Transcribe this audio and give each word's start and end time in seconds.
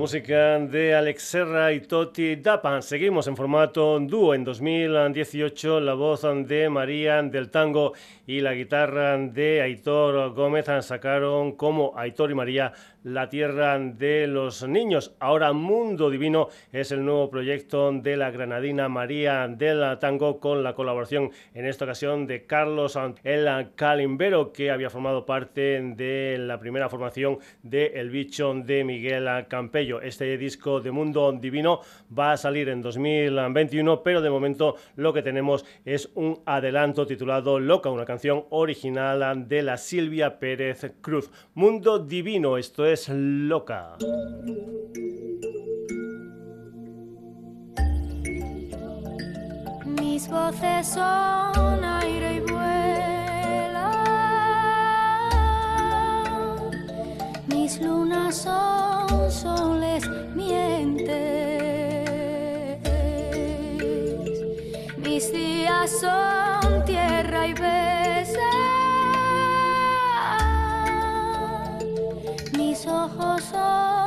Música 0.00 0.58
de 0.58 0.94
Alex 0.94 1.22
Serra 1.22 1.74
y 1.74 1.80
Toti 1.82 2.36
Dapan. 2.36 2.82
Seguimos 2.82 3.26
en 3.26 3.36
formato 3.36 4.00
dúo. 4.00 4.34
En 4.34 4.44
2018 4.44 5.78
la 5.78 5.92
voz 5.92 6.22
de 6.46 6.70
María 6.70 7.22
del 7.22 7.50
Tango 7.50 7.92
y 8.26 8.40
la 8.40 8.54
guitarra 8.54 9.18
de 9.18 9.60
Aitor 9.60 10.32
Gómez 10.32 10.64
sacaron 10.80 11.52
como 11.52 11.92
Aitor 11.96 12.30
y 12.30 12.34
María 12.34 12.72
la 13.02 13.28
Tierra 13.28 13.78
de 13.78 14.26
los 14.26 14.66
Niños. 14.66 15.14
Ahora 15.20 15.52
Mundo 15.52 16.10
Divino 16.10 16.48
es 16.72 16.92
el 16.92 17.04
nuevo 17.04 17.30
proyecto 17.30 17.90
de 17.92 18.16
la 18.16 18.30
granadina 18.30 18.88
María 18.88 19.48
del 19.48 19.98
Tango 19.98 20.38
con 20.38 20.62
la 20.62 20.74
colaboración 20.74 21.30
en 21.54 21.66
esta 21.66 21.84
ocasión 21.84 22.26
de 22.26 22.44
Carlos 22.44 22.98
El 23.24 23.70
Calimbero 23.74 24.52
que 24.52 24.70
había 24.70 24.90
formado 24.90 25.24
parte 25.24 25.80
de 25.80 26.36
la 26.38 26.58
primera 26.58 26.88
formación 26.88 27.38
de 27.62 27.86
El 27.94 28.10
Bicho 28.10 28.52
de 28.54 28.84
Miguel 28.84 29.28
Campello. 29.48 30.02
Este 30.02 30.36
disco 30.36 30.80
de 30.80 30.90
Mundo 30.90 31.32
Divino 31.32 31.80
va 32.16 32.32
a 32.32 32.36
salir 32.36 32.68
en 32.68 32.82
2021 32.82 34.02
pero 34.02 34.20
de 34.20 34.30
momento 34.30 34.76
lo 34.96 35.12
que 35.12 35.22
tenemos 35.22 35.64
es 35.84 36.10
un 36.14 36.40
adelanto 36.44 37.06
titulado 37.06 37.58
Loca, 37.58 37.88
una 37.88 38.04
canción 38.04 38.44
original 38.50 39.48
de 39.48 39.62
la 39.62 39.76
Silvia 39.76 40.38
Pérez 40.38 40.92
Cruz. 41.00 41.30
Mundo 41.54 41.98
Divino, 41.98 42.58
esto 42.58 42.86
es 42.86 42.89
es 42.92 43.08
loca. 43.08 43.96
Mis 49.86 50.28
voces 50.28 50.86
son 50.88 51.84
aire 51.84 52.34
y 52.34 52.40
vuela. 52.40 53.92
Mis 57.46 57.80
lunas 57.80 58.34
son 58.36 59.30
soles 59.30 60.04
mientes. 60.34 61.20
Mis 64.98 65.32
días 65.32 65.90
son 66.00 66.84
tierra 66.84 67.46
y 67.46 67.52
besa. 67.52 67.89
Ojos 73.40 73.99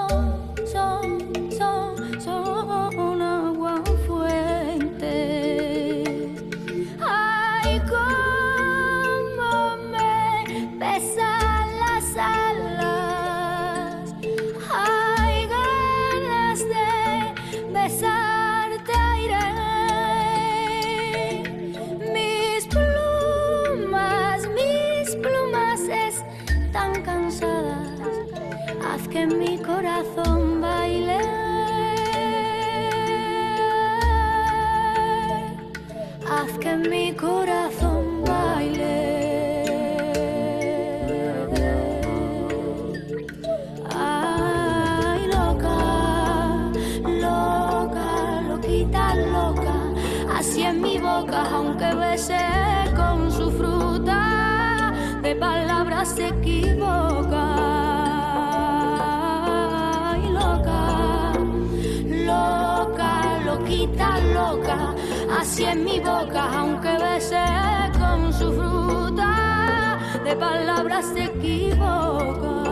mi 36.90 37.14
corazón 37.14 38.24
baile. 38.24 39.66
Ay, 43.90 45.28
loca, 45.28 45.78
loca, 47.06 48.42
loquita, 48.48 49.16
loca. 49.16 49.76
Así 50.38 50.64
en 50.64 50.82
mi 50.82 50.98
boca, 50.98 51.44
aunque 51.54 51.94
bese 51.96 52.40
con 52.96 53.32
su 53.32 53.52
fruta, 53.52 54.94
de 55.22 55.36
palabras 55.36 56.10
se 56.10 56.28
equivoca. 56.28 57.83
Loca, 64.34 64.94
así 65.40 65.64
en 65.64 65.84
mi 65.84 66.00
boca, 66.00 66.60
aunque 66.60 66.98
bese 66.98 67.44
con 68.00 68.32
su 68.32 68.52
fruta, 68.54 69.98
de 70.24 70.36
palabras 70.36 71.06
se 71.14 71.24
equivoca. 71.26 72.63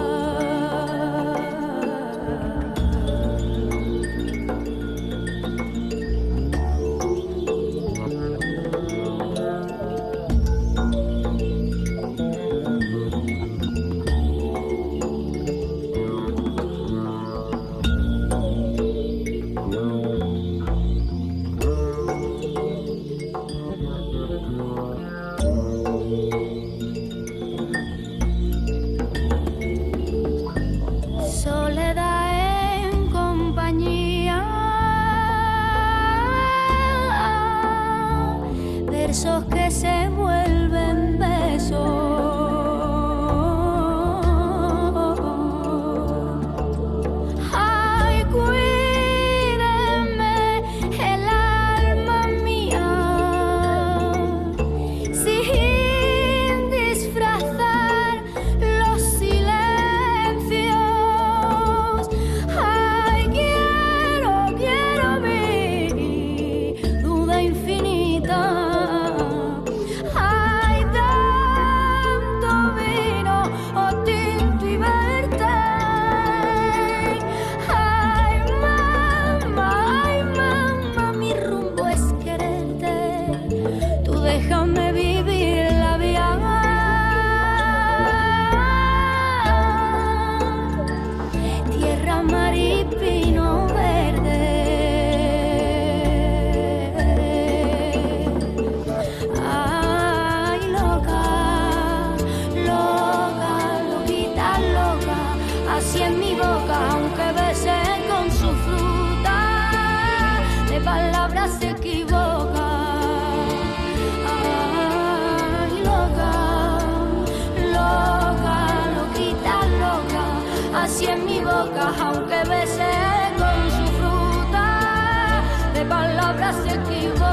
Palabra 126.33 126.53
se 126.53 126.69
equivoca. 126.69 127.30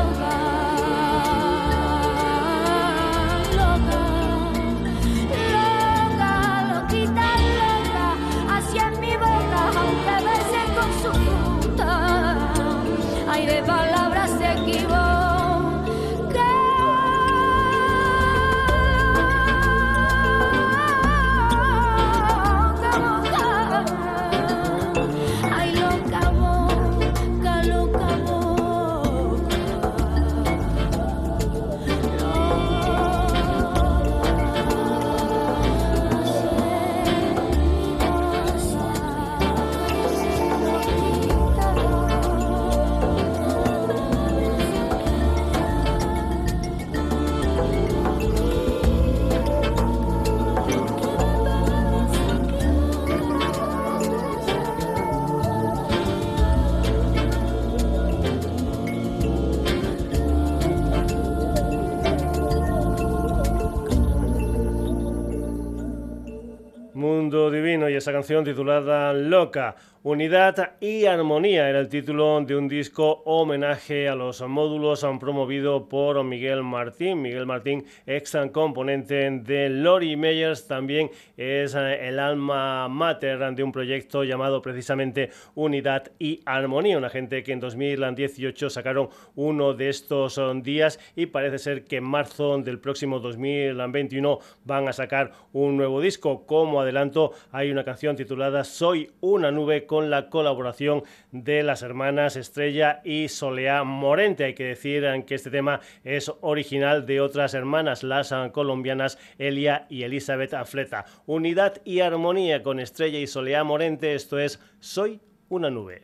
Esa 68.09 68.17
canción 68.17 68.43
titulada 68.43 69.13
Loca. 69.13 69.77
Unidad 70.05 70.77
y 70.81 71.07
Armonía 71.07 71.69
era 71.69 71.81
el 71.81 71.89
título 71.89 72.41
de 72.43 72.55
un 72.55 72.69
disco 72.69 73.21
homenaje 73.25 74.09
a 74.09 74.15
los 74.15 74.41
módulos 74.43 75.05
promovido 75.19 75.89
por 75.89 76.23
Miguel 76.23 76.63
Martín. 76.63 77.21
Miguel 77.21 77.47
Martín, 77.47 77.85
ex 78.07 78.37
componente 78.53 79.29
de 79.29 79.69
Lori 79.69 80.15
Meyers, 80.15 80.69
también 80.69 81.11
es 81.37 81.75
eh, 81.75 82.07
el 82.07 82.21
alma 82.21 82.87
mater 82.87 83.41
de 83.57 83.65
un 83.65 83.73
proyecto 83.73 84.23
llamado 84.23 84.63
precisamente 84.63 85.31
Unidad 85.57 86.13
y 86.21 86.43
Armonía. 86.45 86.97
Una 86.97 87.11
gente 87.11 87.43
que 87.43 87.51
en 87.51 87.59
2018 87.59 88.71
sacaron 88.71 89.09
uno 89.35 89.75
de 89.75 89.89
estos 89.89 90.39
eh, 90.39 90.43
días 90.63 91.01
y 91.17 91.27
parece 91.27 91.59
ser 91.59 91.85
que 91.85 91.97
en 91.97 92.05
marzo 92.05 92.57
del 92.59 92.79
próximo 92.79 93.19
2021 93.19 94.39
van 94.65 94.87
a 94.87 94.93
sacar 94.93 95.33
un 95.53 95.77
nuevo 95.77 96.01
disco. 96.01 96.47
Como 96.47 96.81
adelanto, 96.81 97.33
hay 97.51 97.73
una 97.73 97.83
canción 97.83 98.15
titulada 98.15 98.63
Soy 98.63 99.11
una 99.21 99.51
nube 99.51 99.88
con 99.89 100.11
la 100.11 100.31
colaboración 100.31 101.03
de 101.33 101.65
las 101.65 101.83
hermanas 101.83 102.37
Estrella 102.37 103.01
y 103.03 103.27
Soleá 103.27 103.83
Morente. 103.83 104.45
Hay 104.45 104.55
que 104.55 104.63
decir 104.63 105.05
que 105.27 105.35
este 105.35 105.51
tema 105.51 105.81
es 106.05 106.31
original 106.43 107.07
de 107.07 107.21
otras 107.21 107.55
hermanas, 107.55 108.05
las 108.05 108.33
colombianas 108.53 109.19
Elia 109.39 109.87
y 109.89 110.05
Elizabeth 110.05 110.55
Afleta. 110.55 111.05
Unidad 111.27 111.83
y 111.85 111.99
armonía 111.99 112.63
con 112.63 112.79
Estrella 112.79 113.19
y 113.19 113.27
Soleá 113.27 113.65
Morente, 113.65 114.15
esto 114.15 114.39
es 114.39 114.61
Soy 114.79 115.21
una 115.49 115.71
nube. 115.71 116.03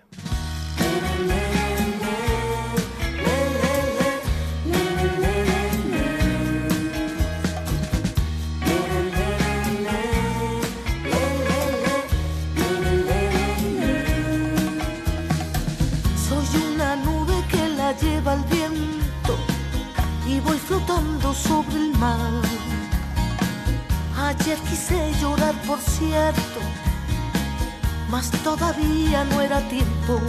Ayer 24.17 24.59
quise 24.69 25.13
llorar, 25.21 25.55
por 25.67 25.79
cierto, 25.81 26.61
mas 28.11 28.31
todavía 28.43 29.25
no 29.25 29.41
era 29.41 29.61
tiempo. 29.69 30.21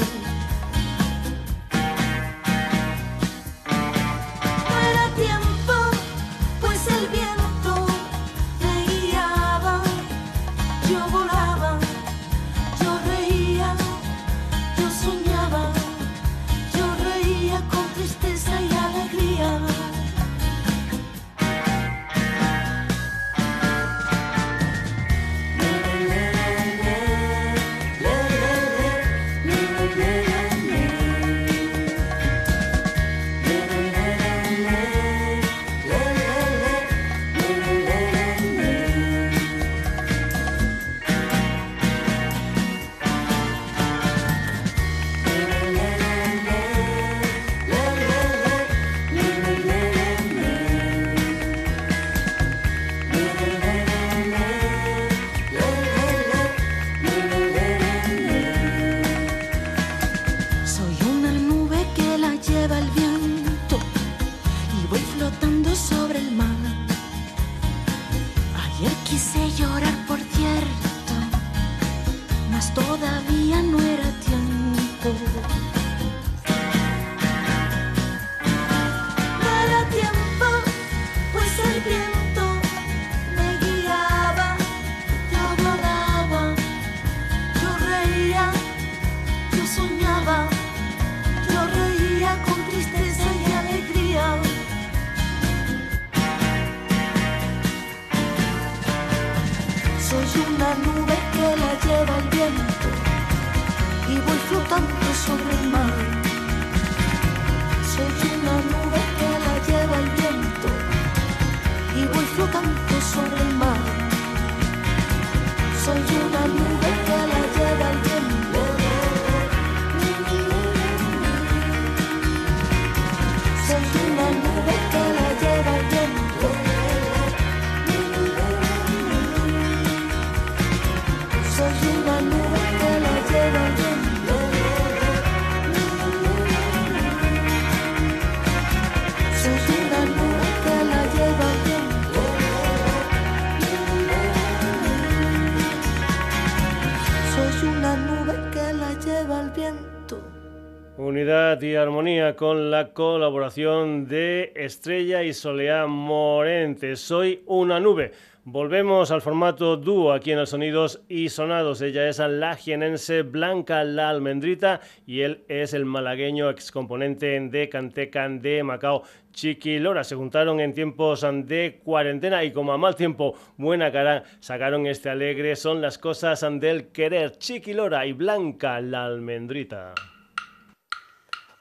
Con 152.33 152.71
la 152.71 152.91
colaboración 152.93 154.07
de 154.07 154.51
Estrella 154.55 155.21
y 155.21 155.33
Soleá 155.33 155.85
Morente. 155.85 156.95
Soy 156.95 157.43
una 157.45 157.79
nube. 157.79 158.13
Volvemos 158.43 159.11
al 159.11 159.21
formato 159.21 159.77
dúo 159.77 160.11
aquí 160.11 160.31
en 160.31 160.39
los 160.39 160.49
Sonidos 160.49 161.01
y 161.07 161.29
Sonados. 161.29 161.81
Ella 161.81 162.09
es 162.09 162.17
la 162.17 162.55
jienense 162.55 163.21
Blanca 163.21 163.83
La 163.83 164.09
Almendrita 164.09 164.81
y 165.05 165.21
él 165.21 165.43
es 165.47 165.73
el 165.73 165.85
malagueño 165.85 166.49
excomponente 166.49 167.39
de 167.39 167.69
Cantecan 167.69 168.41
de 168.41 168.63
Macao. 168.63 169.03
Chiqui 169.31 169.77
Lora 169.77 170.03
se 170.03 170.15
juntaron 170.15 170.59
en 170.59 170.73
tiempos 170.73 171.25
de 171.45 171.81
cuarentena 171.83 172.43
y 172.43 172.51
como 172.51 172.73
a 172.73 172.77
mal 172.77 172.95
tiempo, 172.95 173.35
buena 173.57 173.91
cara, 173.91 174.23
sacaron 174.39 174.87
este 174.87 175.09
alegre 175.09 175.55
Son 175.55 175.81
las 175.81 175.97
cosas 175.99 176.43
del 176.59 176.87
querer. 176.87 177.37
Chiqui 177.37 177.73
Lora 177.73 178.05
y 178.05 178.13
Blanca 178.13 178.81
La 178.81 179.05
Almendrita. 179.05 179.93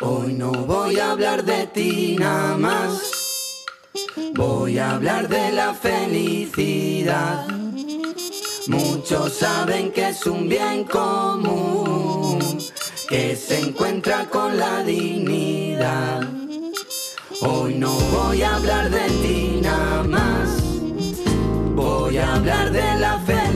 Hoy 0.01 0.33
no 0.33 0.51
voy 0.51 0.99
a 0.99 1.13
hablar 1.13 1.45
de 1.45 1.69
ti 1.69 2.17
nada 2.19 2.57
más. 2.57 3.65
Voy 4.35 4.77
a 4.79 4.91
hablar 4.91 5.29
de 5.29 5.53
la 5.53 5.73
felicidad. 5.73 7.47
Muchos 8.67 9.35
saben 9.35 9.93
que 9.93 10.09
es 10.09 10.27
un 10.27 10.49
bien 10.49 10.83
común, 10.85 12.41
que 13.09 13.37
se 13.37 13.61
encuentra 13.61 14.29
con 14.29 14.57
la 14.57 14.83
dignidad. 14.83 16.29
Hoy 17.43 17.75
no 17.75 17.93
voy 17.93 18.43
a 18.43 18.57
hablar 18.57 18.91
de 18.91 19.07
ti 19.23 19.61
nada 19.63 20.03
más, 20.03 20.61
voy 21.75 22.17
a 22.17 22.35
hablar 22.35 22.73
de 22.73 22.99
la 22.99 23.21
felicidad. 23.21 23.54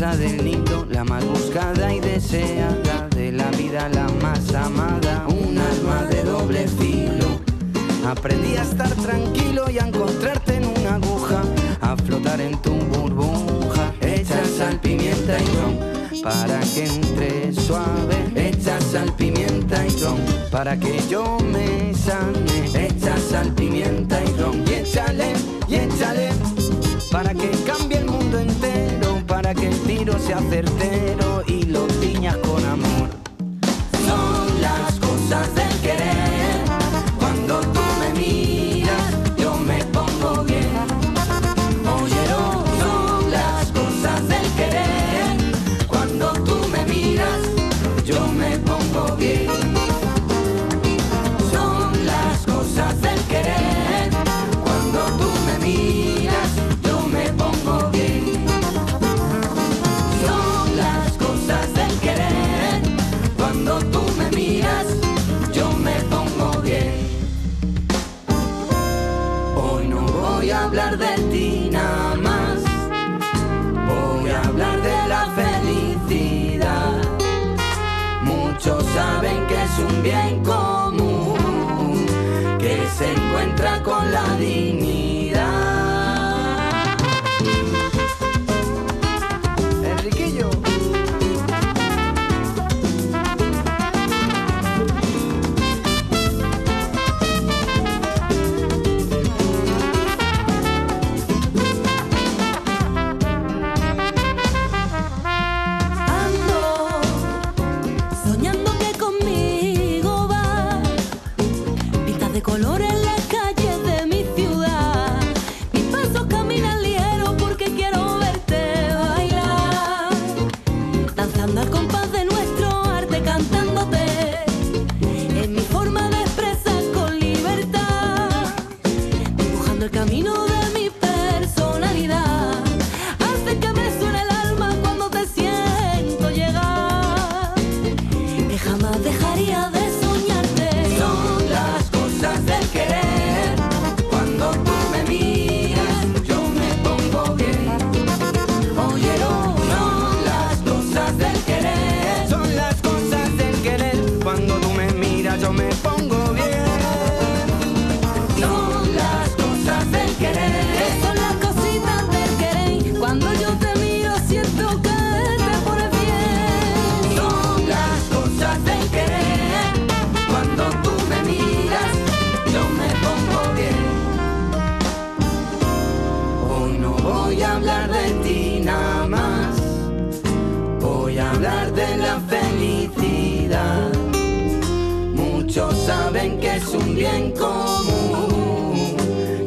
La 0.00 1.04
más 1.04 1.24
buscada 1.24 1.94
y 1.94 2.00
deseada 2.00 3.08
de 3.14 3.30
la 3.30 3.48
vida, 3.52 3.88
la 3.90 4.08
más 4.20 4.52
amada, 4.52 5.24
un 5.28 5.56
alma 5.56 6.04
de 6.10 6.24
doble 6.24 6.66
filo. 6.66 7.40
Aprendí 8.04 8.56
a 8.56 8.62
estar 8.62 8.90
tranquilo 8.96 9.70
y 9.70 9.78
a 9.78 9.86
encontrarte 9.86 10.56
en 10.56 10.64
una 10.66 10.96
aguja, 10.96 11.42
a 11.80 11.96
flotar 11.96 12.40
en 12.40 12.60
tu 12.60 12.72
burbuja, 12.72 13.92
hecha 14.00 14.44
sal, 14.58 14.80
pimienta 14.80 15.38
y 15.38 15.46
ron, 15.56 16.22
para 16.24 16.58
que 16.58 16.86
entre 16.86 17.52
suave, 17.52 18.16
hecha 18.34 18.80
sal, 18.80 19.14
pimienta 19.16 19.86
y 19.86 19.90
ron, 20.02 20.18
para 20.50 20.76
que 20.76 21.00
yo 21.08 21.38
me 21.52 21.94
sane, 21.94 22.86
hecha 22.86 23.16
sal, 23.30 23.52
pimienta 23.54 24.20
y 24.24 24.40
ron, 24.40 24.64
y 24.66 24.74
échale, 24.74 25.34
y 25.68 25.76
échale, 25.76 26.30
para 27.12 27.32
que 27.32 27.48
cambie 27.64 27.98
el 27.98 28.06
mundo 28.06 28.40
entero 28.40 28.73
sea 30.24 30.40
certero 30.48 31.42
y 31.46 31.64
lo 31.64 31.86
tiñas 32.00 32.36
con 32.38 32.64
amor. 32.64 33.10
Son 34.06 34.60
las 34.62 34.98
cosas 34.98 35.54
del 35.54 35.63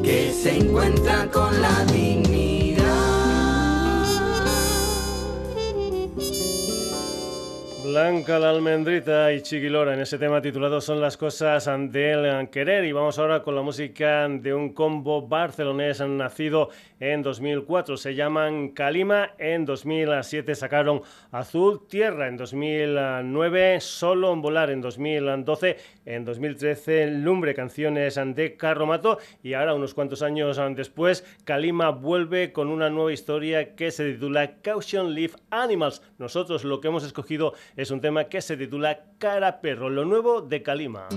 que 0.03 0.31
se 0.33 0.57
encuentra 0.57 1.29
con 1.31 1.61
la 1.61 1.83
vida. 1.85 1.96
Blanca 7.97 8.37
la 8.37 8.51
almendrita 8.51 9.33
y 9.33 9.41
Chiquilora 9.41 9.95
en 9.95 10.01
ese 10.01 10.19
tema 10.19 10.39
titulado 10.39 10.79
Son 10.81 11.01
las 11.01 11.17
cosas 11.17 11.65
del 11.65 12.47
querer. 12.51 12.85
Y 12.85 12.91
vamos 12.91 13.17
ahora 13.17 13.41
con 13.41 13.55
la 13.55 13.63
música 13.63 14.29
de 14.29 14.53
un 14.53 14.73
combo 14.75 15.27
barcelonés 15.27 15.99
nacido 16.01 16.69
en 16.99 17.21
2004 17.21 17.95
se 17.95 18.15
llaman 18.15 18.69
Kalima 18.69 19.35
en 19.37 19.65
2007 19.65 20.55
sacaron 20.55 21.01
Azul 21.31 21.87
Tierra. 21.87 22.27
En 22.27 22.37
2009 22.37 23.79
Solo 23.81 24.33
en 24.33 24.41
Volar. 24.41 24.71
En 24.71 24.81
2012 24.81 25.77
en 26.05 26.25
2013 26.25 27.11
Lumbre. 27.11 27.53
Canciones 27.53 28.19
de 28.33 28.57
Carromato 28.57 29.19
y 29.43 29.53
ahora 29.53 29.75
unos 29.75 29.93
cuantos 29.93 30.23
años 30.23 30.59
después 30.75 31.23
Kalima 31.43 31.89
vuelve 31.91 32.51
con 32.51 32.69
una 32.69 32.89
nueva 32.89 33.13
historia 33.13 33.75
que 33.75 33.91
se 33.91 34.13
titula 34.13 34.59
Caution 34.61 35.13
Leaf 35.13 35.35
Animals. 35.51 36.01
Nosotros 36.17 36.63
lo 36.63 36.81
que 36.81 36.87
hemos 36.87 37.03
escogido 37.03 37.53
es 37.75 37.86
un 37.91 38.01
tema 38.01 38.25
que 38.25 38.41
se 38.41 38.57
titula 38.57 38.99
Cara 39.17 39.61
Perro, 39.61 39.89
lo 39.89 40.05
nuevo 40.05 40.41
de 40.41 40.61
Kalima. 40.63 41.07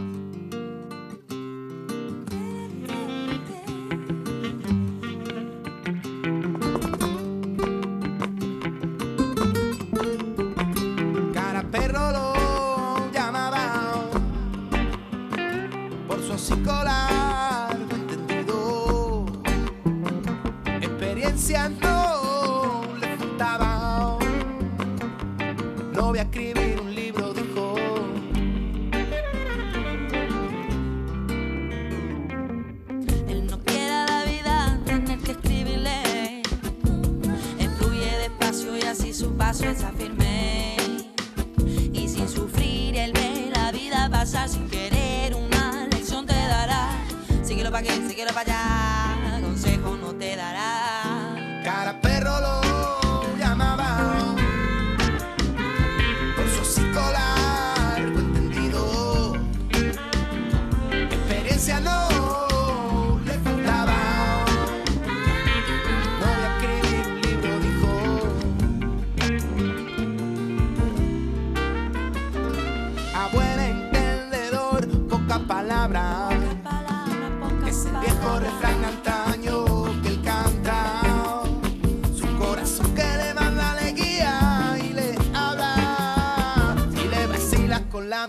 Pa' 47.80 47.86
que, 47.86 48.08
síguelo 48.08 48.32
pa' 48.34 48.40
allá. 48.40 48.79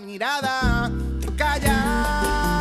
Mirada, 0.04 0.90
calla. 1.36 2.58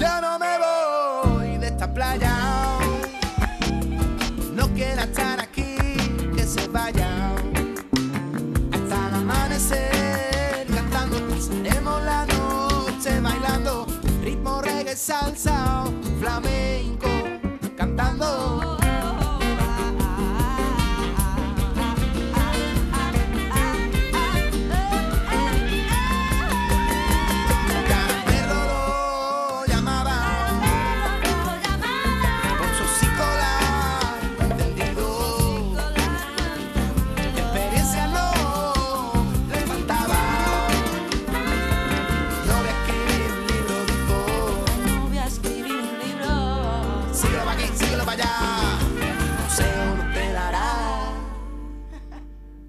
Yo 0.00 0.20
no 0.20 0.38
me 0.38 0.58
voy 0.58 1.58
de 1.58 1.66
esta 1.66 1.92
playa. 1.92 2.34
No 4.52 4.68
quiero 4.74 5.02
estar 5.02 5.40
aquí, 5.40 5.76
que 6.34 6.44
se 6.44 6.68
vaya. 6.68 7.34
Hasta 8.72 9.08
el 9.08 9.14
amanecer, 9.14 10.66
cantando, 10.74 11.18
pasaremos 11.28 12.02
la 12.04 12.26
noche 12.26 13.20
bailando. 13.20 13.86
Ritmo, 14.22 14.62
reggae, 14.62 14.96
salsa, 14.96 15.79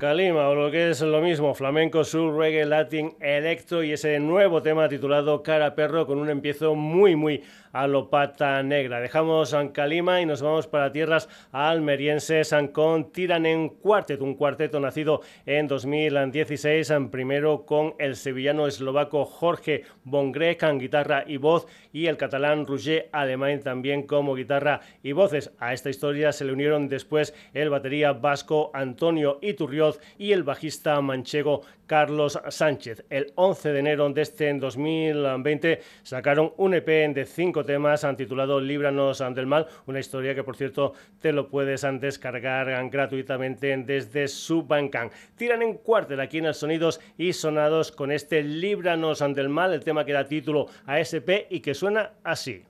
Kalima, 0.02 0.50
o 0.50 0.56
lo 0.56 0.72
que 0.72 0.90
es 0.90 1.00
lo 1.02 1.22
mismo, 1.22 1.54
flamenco, 1.54 2.04
soul, 2.04 2.36
reggae, 2.36 2.66
latin, 2.66 3.14
electro 3.20 3.84
y 3.84 3.92
ese 3.92 4.20
nuevo 4.20 4.64
tema 4.64 4.90
titulado 4.90 5.44
Cara 5.44 5.76
Perro 5.76 6.08
con 6.08 6.18
un 6.18 6.28
empiezo 6.32 6.74
muy, 6.74 7.16
muy 7.16 7.44
a 7.74 7.88
lo 7.88 8.10
pata 8.10 8.62
negra. 8.64 9.00
Dejamos 9.00 9.56
Calima 9.74 10.22
y 10.22 10.26
nos 10.26 10.42
vamos 10.42 10.68
para 10.68 10.92
tierras 10.92 11.30
almerienses 11.52 12.54
con 12.74 13.12
Tiranen 13.12 13.70
Quartet, 13.70 14.22
un 14.22 14.36
cuarteto 14.36 14.80
nacido 14.80 15.22
en 15.46 15.68
2016, 15.68 16.92
primero 17.12 17.66
con 17.66 17.96
el 18.00 18.16
sevillano 18.16 18.68
eslovaco 18.68 19.26
Jorge 19.26 19.84
Bongrec 20.04 20.64
en 20.64 20.80
guitarra 20.80 21.24
y 21.28 21.38
voz 21.38 21.68
y 21.94 22.08
el 22.08 22.18
catalán 22.18 22.66
Roger 22.66 23.10
Alemán 23.12 23.62
también 23.62 24.04
como 24.04 24.36
guitarra 24.36 24.82
y 25.04 25.12
voces. 25.12 25.52
A 25.60 25.74
esta 25.74 25.90
historia 25.90 26.32
se 26.32 26.46
le 26.46 26.54
unieron 26.54 26.88
después 26.88 27.34
el 27.54 27.70
batería 27.70 28.14
vasco 28.14 28.72
Antonio 28.74 29.40
Iturrioz 29.42 30.00
y 30.18 30.32
el 30.32 30.44
bajista 30.44 31.00
manchego 31.02 31.62
Carlos 31.92 32.40
Sánchez. 32.48 33.04
El 33.10 33.34
11 33.36 33.74
de 33.74 33.80
enero 33.80 34.10
de 34.10 34.22
este 34.22 34.54
2020 34.54 35.82
sacaron 36.04 36.54
un 36.58 36.74
EP 36.74 36.88
de 37.14 37.26
temas 37.66 38.06
titulado 38.18 38.60
Líbranos 38.60 39.24
del 39.34 39.48
Mal, 39.48 39.68
una 39.86 40.00
historia 40.00 40.36
que 40.36 40.44
por 40.44 40.56
cierto 40.56 40.94
te 41.22 41.32
lo 41.32 41.48
puedes 41.48 41.86
descargar 42.00 42.90
gratuitamente 42.90 43.76
desde 43.78 44.28
su 44.28 44.64
Bandcamp. 44.64 45.12
Tiran 45.36 45.62
en 45.62 45.76
cuartel 45.76 46.20
aquí 46.20 46.40
en 46.40 46.46
el 46.46 46.54
Sonidos 46.54 47.00
y 47.18 47.34
Sonados 47.34 47.92
con 47.92 48.12
este 48.12 48.44
Líbranos 48.44 49.20
del 49.34 49.50
Mal, 49.50 49.74
el 49.74 49.84
tema 49.84 50.06
que 50.06 50.14
da 50.14 50.26
título 50.26 50.68
a 50.86 51.00
SP 51.00 51.48
y 51.50 51.60
que 51.60 51.74
suena 51.74 52.12
así. 52.24 52.64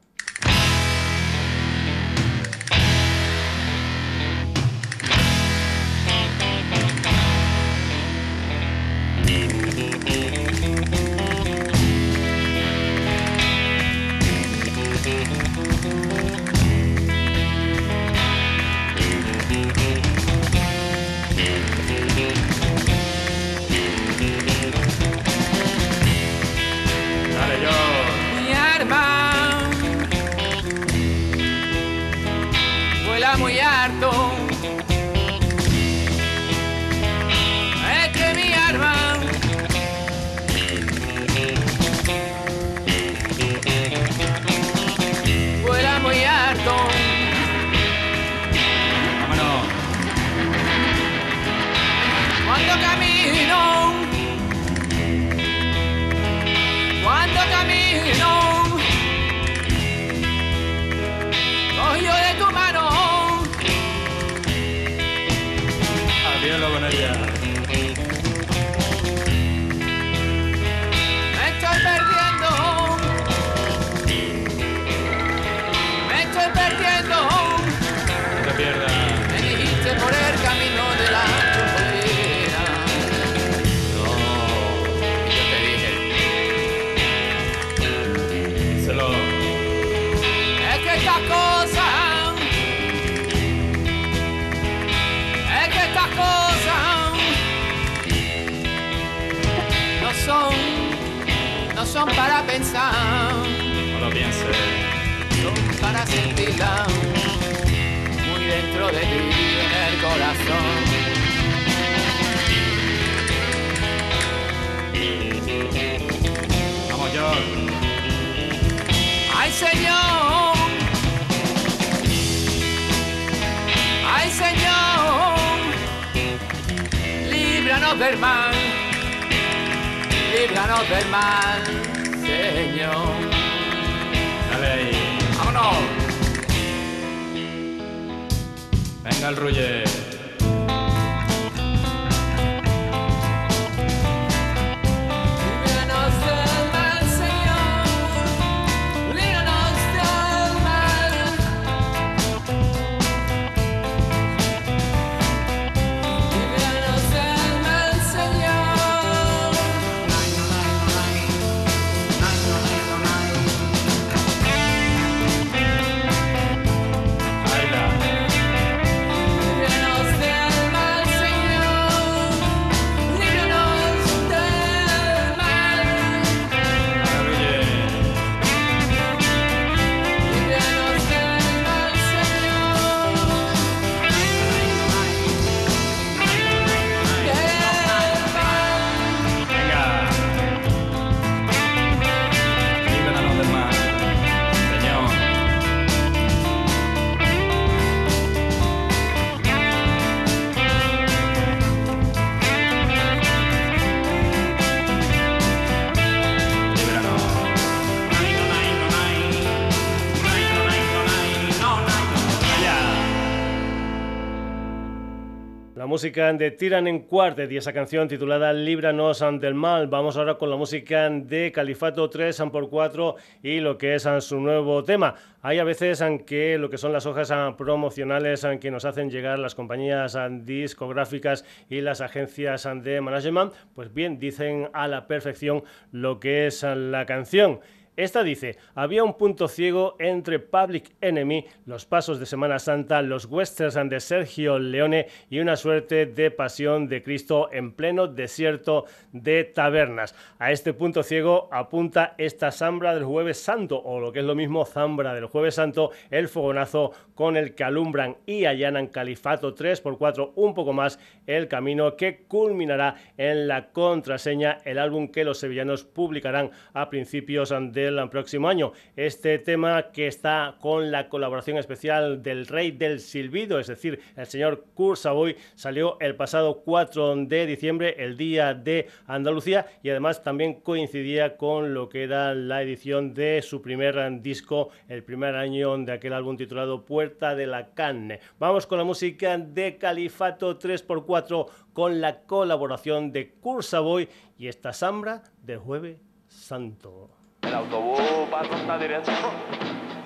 Música 216.01 216.33
de 216.33 216.49
Tiran 216.49 216.87
en 216.87 217.01
Quartet 217.01 217.51
y 217.51 217.57
esa 217.57 217.73
canción 217.73 218.07
titulada 218.07 218.51
Líbranos 218.53 219.23
del 219.39 219.53
Mal. 219.53 219.85
Vamos 219.85 220.17
ahora 220.17 220.33
con 220.33 220.49
la 220.49 220.55
música 220.55 221.07
de 221.11 221.51
Califato 221.51 222.09
3 222.09 222.45
por 222.51 222.71
4 222.71 223.15
y 223.43 223.59
lo 223.59 223.77
que 223.77 223.93
es 223.93 224.07
su 224.21 224.39
nuevo 224.39 224.83
tema. 224.83 225.13
Hay 225.43 225.59
a 225.59 225.63
veces 225.63 226.03
que 226.25 226.57
lo 226.57 226.71
que 226.71 226.79
son 226.79 226.91
las 226.91 227.05
hojas 227.05 227.31
promocionales 227.55 228.47
que 228.59 228.71
nos 228.71 228.83
hacen 228.85 229.11
llegar 229.11 229.37
las 229.37 229.53
compañías 229.53 230.17
discográficas 230.43 231.45
y 231.69 231.81
las 231.81 232.01
agencias 232.01 232.67
de 232.81 232.99
management, 232.99 233.53
pues 233.75 233.93
bien, 233.93 234.17
dicen 234.17 234.69
a 234.73 234.87
la 234.87 235.05
perfección 235.05 235.63
lo 235.91 236.19
que 236.19 236.47
es 236.47 236.63
la 236.63 237.05
canción. 237.05 237.59
Esta 237.97 238.23
dice, 238.23 238.55
había 238.73 239.03
un 239.03 239.17
punto 239.17 239.49
ciego 239.49 239.97
entre 239.99 240.39
Public 240.39 240.91
Enemy, 241.01 241.45
los 241.65 241.85
pasos 241.85 242.21
de 242.21 242.25
Semana 242.25 242.57
Santa, 242.57 243.01
los 243.01 243.25
westerns 243.25 243.77
de 243.89 243.99
Sergio 243.99 244.59
Leone 244.59 245.07
y 245.29 245.39
una 245.39 245.57
suerte 245.57 246.05
de 246.05 246.31
pasión 246.31 246.87
de 246.87 247.03
Cristo 247.03 247.49
en 247.51 247.73
pleno 247.73 248.07
desierto 248.07 248.85
de 249.11 249.43
tabernas. 249.43 250.15
A 250.39 250.53
este 250.53 250.73
punto 250.73 251.03
ciego 251.03 251.49
apunta 251.51 252.15
esta 252.17 252.51
zambra 252.51 252.95
del 252.95 253.03
jueves 253.03 253.39
santo, 253.39 253.81
o 253.83 253.99
lo 253.99 254.13
que 254.13 254.19
es 254.19 254.25
lo 254.25 254.35
mismo 254.35 254.63
zambra 254.63 255.13
del 255.13 255.25
jueves 255.25 255.55
santo, 255.55 255.91
el 256.09 256.29
fogonazo 256.29 256.93
con 257.13 257.35
el 257.35 257.55
que 257.55 257.65
alumbran 257.65 258.15
y 258.25 258.45
allanan 258.45 258.87
Califato 258.87 259.53
3x4 259.53 260.31
un 260.35 260.53
poco 260.53 260.71
más 260.71 260.97
el 261.27 261.49
camino 261.49 261.97
que 261.97 262.23
culminará 262.23 262.95
en 263.17 263.49
la 263.49 263.71
contraseña, 263.71 264.59
el 264.63 264.79
álbum 264.79 265.09
que 265.09 265.25
los 265.25 265.39
sevillanos 265.39 265.83
publicarán 265.83 266.51
a 266.73 266.89
principios 266.89 267.51
del 267.83 268.09
próximo 268.09 268.47
año. 268.47 268.73
Este 268.95 269.39
tema 269.39 269.91
que 269.91 270.07
está 270.07 270.55
con 270.59 270.91
la 270.91 271.09
colaboración 271.09 271.57
especial 271.57 272.21
del 272.21 272.47
rey 272.47 272.71
del 272.71 272.99
silbido, 272.99 273.59
es 273.59 273.67
decir, 273.67 273.99
el 274.15 274.25
señor 274.25 274.65
Kurt 274.73 274.97
Savoy, 274.97 275.35
salió 275.55 275.97
el 275.99 276.15
pasado 276.15 276.61
4 276.63 277.15
de 277.25 277.45
diciembre, 277.45 277.95
el 277.97 278.17
día 278.17 278.53
de 278.53 278.87
Andalucía, 279.07 279.65
y 279.83 279.89
además 279.89 280.23
también 280.23 280.61
coincidía 280.61 281.37
con 281.37 281.73
lo 281.73 281.89
que 281.89 282.03
era 282.03 282.33
la 282.33 282.61
edición 282.61 283.13
de 283.13 283.41
su 283.41 283.61
primer 283.61 284.21
disco, 284.21 284.69
el 284.87 285.03
primer 285.03 285.35
año 285.35 285.77
de 285.77 285.91
aquel 285.91 286.13
álbum 286.13 286.37
titulado 286.37 286.85
Puerta 286.85 287.35
de 287.35 287.47
la 287.47 287.73
Canne. 287.73 288.19
Vamos 288.39 288.67
con 288.67 288.77
la 288.77 288.83
música 288.83 289.37
de 289.37 289.77
Califato 289.77 290.57
3x4 290.57 291.47
con 291.73 292.01
la 292.01 292.21
colaboración 292.23 293.11
de 293.11 293.31
Kurt 293.33 293.63
Savoy 293.63 294.09
y 294.37 294.47
esta 294.47 294.73
sambra 294.73 295.23
del 295.41 295.59
Jueves 295.59 295.99
Santo. 296.27 297.20
El 297.51 297.57
autobús 297.57 297.99
va 298.33 298.39
a 298.39 298.43
Ronda 298.43 298.77
directo. 298.77 299.11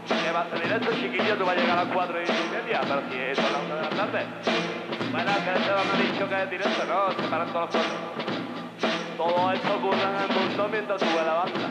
Que 0.08 0.32
va 0.32 0.48
a 0.52 0.60
directo, 0.60 0.92
chiquillo, 0.96 1.38
tú 1.38 1.46
vas 1.46 1.56
a 1.56 1.60
llegar 1.60 1.78
a 1.78 1.84
las 1.84 1.94
4 1.94 2.22
y 2.24 2.26
media, 2.26 2.82
pero 2.82 3.04
si 3.08 3.20
es 3.20 3.38
a 3.38 3.44
las 3.44 3.62
1 3.66 3.76
de 3.76 3.82
la 3.84 3.90
tarde. 3.90 4.26
Bueno, 5.12 5.32
que 5.46 5.64
se 5.64 5.72
van 5.72 5.88
a 5.88 6.12
dicho 6.12 6.28
que 6.28 6.42
es 6.42 6.50
directo, 6.50 6.86
¿no? 6.86 7.12
Se 7.12 7.30
paran 7.30 7.54
todos 7.54 7.76
los 7.76 7.84
coches. 7.84 7.92
Todo 9.16 9.52
esto 9.52 9.76
ocurre 9.76 10.02
en 10.02 10.16
el 10.24 10.40
mundo 10.40 10.70
mientras 10.72 11.00
sube 11.00 11.24
la 11.24 11.34
banda. 11.34 11.70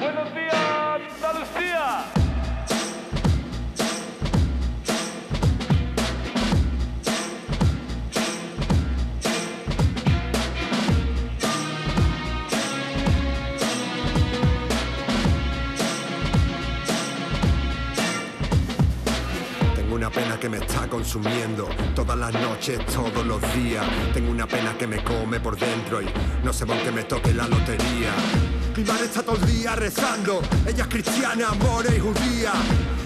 ¡Buenos 0.00 0.32
días, 0.32 1.24
Andalucía! 1.24 2.17
Consumiendo 20.86 21.68
todas 21.94 22.16
las 22.16 22.32
noches, 22.32 22.78
todos 22.86 23.26
los 23.26 23.40
días. 23.54 23.84
Tengo 24.12 24.30
una 24.30 24.46
pena 24.46 24.76
que 24.78 24.86
me 24.86 25.02
come 25.02 25.40
por 25.40 25.58
dentro 25.58 26.00
y 26.00 26.06
no 26.44 26.52
sé 26.52 26.66
por 26.66 26.76
qué 26.78 26.92
me 26.92 27.02
toque 27.04 27.34
la 27.34 27.48
lotería. 27.48 28.12
Mi 28.76 28.84
madre 28.84 29.06
está 29.06 29.22
todo 29.22 29.36
el 29.36 29.46
día 29.46 29.74
rezando, 29.74 30.40
ella 30.66 30.84
es 30.84 30.88
cristiana, 30.88 31.48
more 31.60 31.88
y 31.96 31.98
judía. 31.98 32.52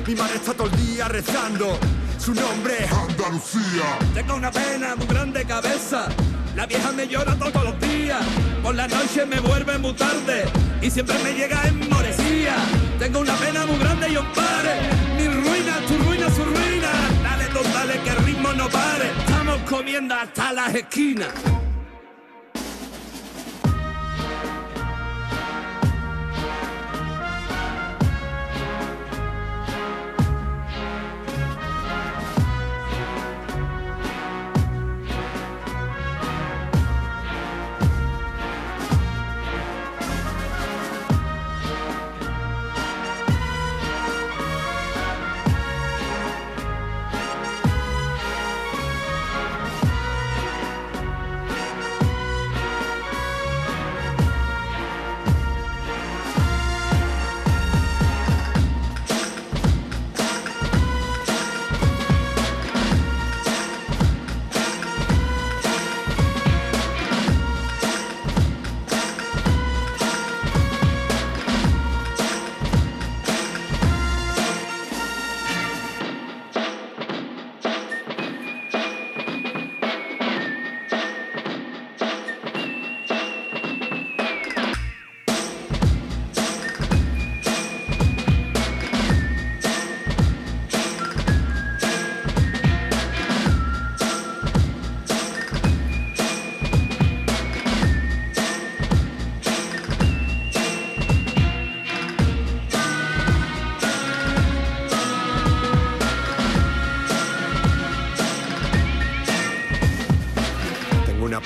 Mi 0.07 0.15
madre 0.15 0.37
está 0.37 0.53
todo 0.53 0.69
el 0.69 0.87
día 0.87 1.09
rezando, 1.09 1.79
su 2.19 2.35
nombre 2.35 2.85
es 2.85 2.93
Andalucía. 2.93 3.99
Tengo 4.13 4.35
una 4.35 4.51
pena 4.51 4.95
muy 4.97 5.07
grande 5.07 5.45
cabeza. 5.45 6.09
La 6.55 6.67
vieja 6.67 6.93
me 6.93 7.09
llora 7.09 7.35
todos 7.37 7.65
los 7.65 7.81
días. 7.81 8.21
Por 8.63 8.75
la 8.75 8.87
noche 8.87 9.25
me 9.25 9.41
vuelve 9.41 9.79
muy 9.79 9.95
tarde. 9.95 10.45
Y 10.83 10.91
siempre 10.91 11.17
me 11.25 11.33
llega 11.33 11.67
en 11.67 11.89
morecía. 11.89 12.55
Tengo 12.99 13.21
una 13.21 13.35
pena 13.37 13.65
muy 13.65 13.79
grande 13.79 14.11
y 14.11 14.17
os 14.17 14.27
pare. 14.27 14.75
Mi 15.17 15.29
ruina, 15.29 15.79
tu 15.89 15.97
ruina, 15.99 16.12
Estamos 19.21 19.61
comiendo 19.69 20.15
hasta 20.15 20.53
las 20.53 20.75
esquinas. 20.75 21.33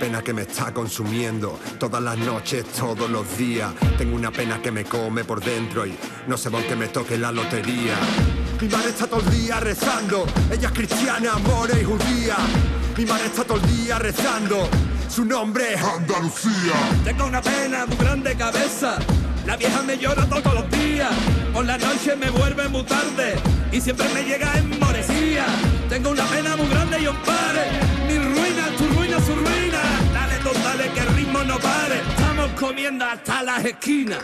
Que 0.07 0.33
me 0.33 0.43
está 0.43 0.73
consumiendo 0.73 1.59
todas 1.81 2.01
las 2.01 2.17
noches, 2.17 2.65
todos 2.79 3.11
los 3.11 3.37
días. 3.37 3.73
Tengo 3.99 4.15
una 4.15 4.31
pena 4.31 4.63
que 4.63 4.71
me 4.71 4.85
come 4.85 5.25
por 5.25 5.45
dentro 5.45 5.85
y 5.85 5.97
no 6.29 6.37
sé 6.37 6.49
por 6.49 6.63
qué 6.63 6.77
me 6.77 6.87
toque 6.87 7.19
la 7.19 7.33
lotería. 7.33 7.97
Mi 8.61 8.69
madre 8.69 8.91
está 8.91 9.09
todo 9.09 9.21
el 9.21 9.31
día 9.31 9.59
rezando, 9.59 10.25
ella 10.51 10.69
es 10.69 10.75
cristiana, 10.75 11.33
amor 11.33 11.69
y 11.71 11.85
judía. 11.85 12.37
Mi 12.97 13.05
madre 13.05 13.27
está 13.27 13.43
todo 13.43 13.59
el 13.59 13.85
día 13.85 13.99
rezando, 13.99 14.69
su 15.09 15.25
nombre 15.25 15.75
es 15.75 15.83
Andalucía. 15.83 16.75
Tengo 17.05 17.27
una 17.27 17.43
pena 17.43 17.85
muy 17.87 17.97
grande 17.97 18.37
cabeza, 18.37 18.99
la 19.45 19.57
vieja 19.57 19.83
me 19.83 19.99
llora 19.99 20.25
todos 20.27 20.55
los 20.55 20.71
días. 20.71 21.11
Por 21.53 21.65
la 21.65 21.79
noche 21.79 22.15
me 22.15 22.31
vuelve 22.31 22.69
muy 22.69 22.85
tarde 22.85 23.35
y 23.73 23.81
siempre 23.81 24.07
me 24.15 24.23
llega 24.23 24.57
en 24.57 24.79
morecía. 24.79 25.47
Tengo 25.89 26.11
una 26.11 26.25
pena 26.27 26.57
muy 26.57 26.69
grande 26.69 27.01
y 27.01 27.07
un 27.09 27.17
pare, 27.17 27.71
mi 28.07 28.19
ruina, 28.19 28.69
tu 28.79 28.87
ruina, 28.95 29.21
su 29.21 29.35
ruina 29.35 29.66
Estamos 31.49 32.51
comiendo 32.59 33.05
hasta 33.05 33.43
las 33.43 33.65
esquinas. 33.65 34.19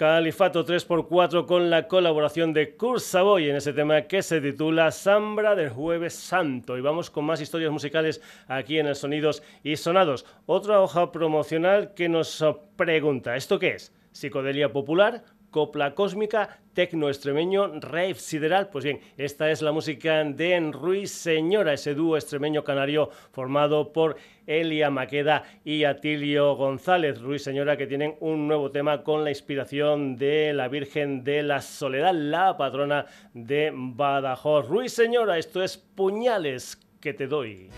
Califato 0.00 0.64
3x4 0.64 1.44
con 1.44 1.68
la 1.68 1.86
colaboración 1.86 2.54
de 2.54 2.74
Kurt 2.74 3.00
Savoy 3.00 3.50
en 3.50 3.56
ese 3.56 3.74
tema 3.74 4.00
que 4.00 4.22
se 4.22 4.40
titula 4.40 4.92
Sambra 4.92 5.54
del 5.54 5.68
Jueves 5.68 6.14
Santo. 6.14 6.78
Y 6.78 6.80
vamos 6.80 7.10
con 7.10 7.26
más 7.26 7.42
historias 7.42 7.70
musicales 7.70 8.22
aquí 8.48 8.78
en 8.78 8.86
el 8.86 8.96
Sonidos 8.96 9.42
y 9.62 9.76
Sonados. 9.76 10.24
Otra 10.46 10.80
hoja 10.80 11.12
promocional 11.12 11.92
que 11.92 12.08
nos 12.08 12.42
pregunta, 12.76 13.36
¿esto 13.36 13.58
qué 13.58 13.74
es? 13.74 13.92
¿Psicodelia 14.10 14.72
popular? 14.72 15.22
Copla 15.50 15.94
cósmica, 15.94 16.60
tecno 16.74 17.08
extremeño, 17.08 17.80
rave 17.80 18.14
sideral. 18.14 18.68
Pues 18.68 18.84
bien, 18.84 19.00
esta 19.16 19.50
es 19.50 19.62
la 19.62 19.72
música 19.72 20.24
de 20.24 20.70
Ruiz 20.72 21.10
Señora, 21.10 21.72
ese 21.72 21.94
dúo 21.94 22.16
extremeño 22.16 22.64
canario 22.64 23.10
formado 23.32 23.92
por 23.92 24.16
Elia 24.46 24.90
Maqueda 24.90 25.44
y 25.64 25.84
Atilio 25.84 26.54
González. 26.54 27.20
Ruiz 27.20 27.42
Señora 27.42 27.76
que 27.76 27.86
tienen 27.86 28.16
un 28.20 28.48
nuevo 28.48 28.70
tema 28.70 29.02
con 29.02 29.24
la 29.24 29.30
inspiración 29.30 30.16
de 30.16 30.52
la 30.52 30.68
Virgen 30.68 31.24
de 31.24 31.42
la 31.42 31.60
Soledad, 31.60 32.14
la 32.14 32.56
patrona 32.56 33.06
de 33.34 33.72
Badajoz. 33.74 34.68
Ruiz 34.68 34.92
Señora, 34.92 35.38
esto 35.38 35.62
es 35.62 35.76
puñales 35.76 36.78
que 37.00 37.14
te 37.14 37.26
doy. 37.26 37.70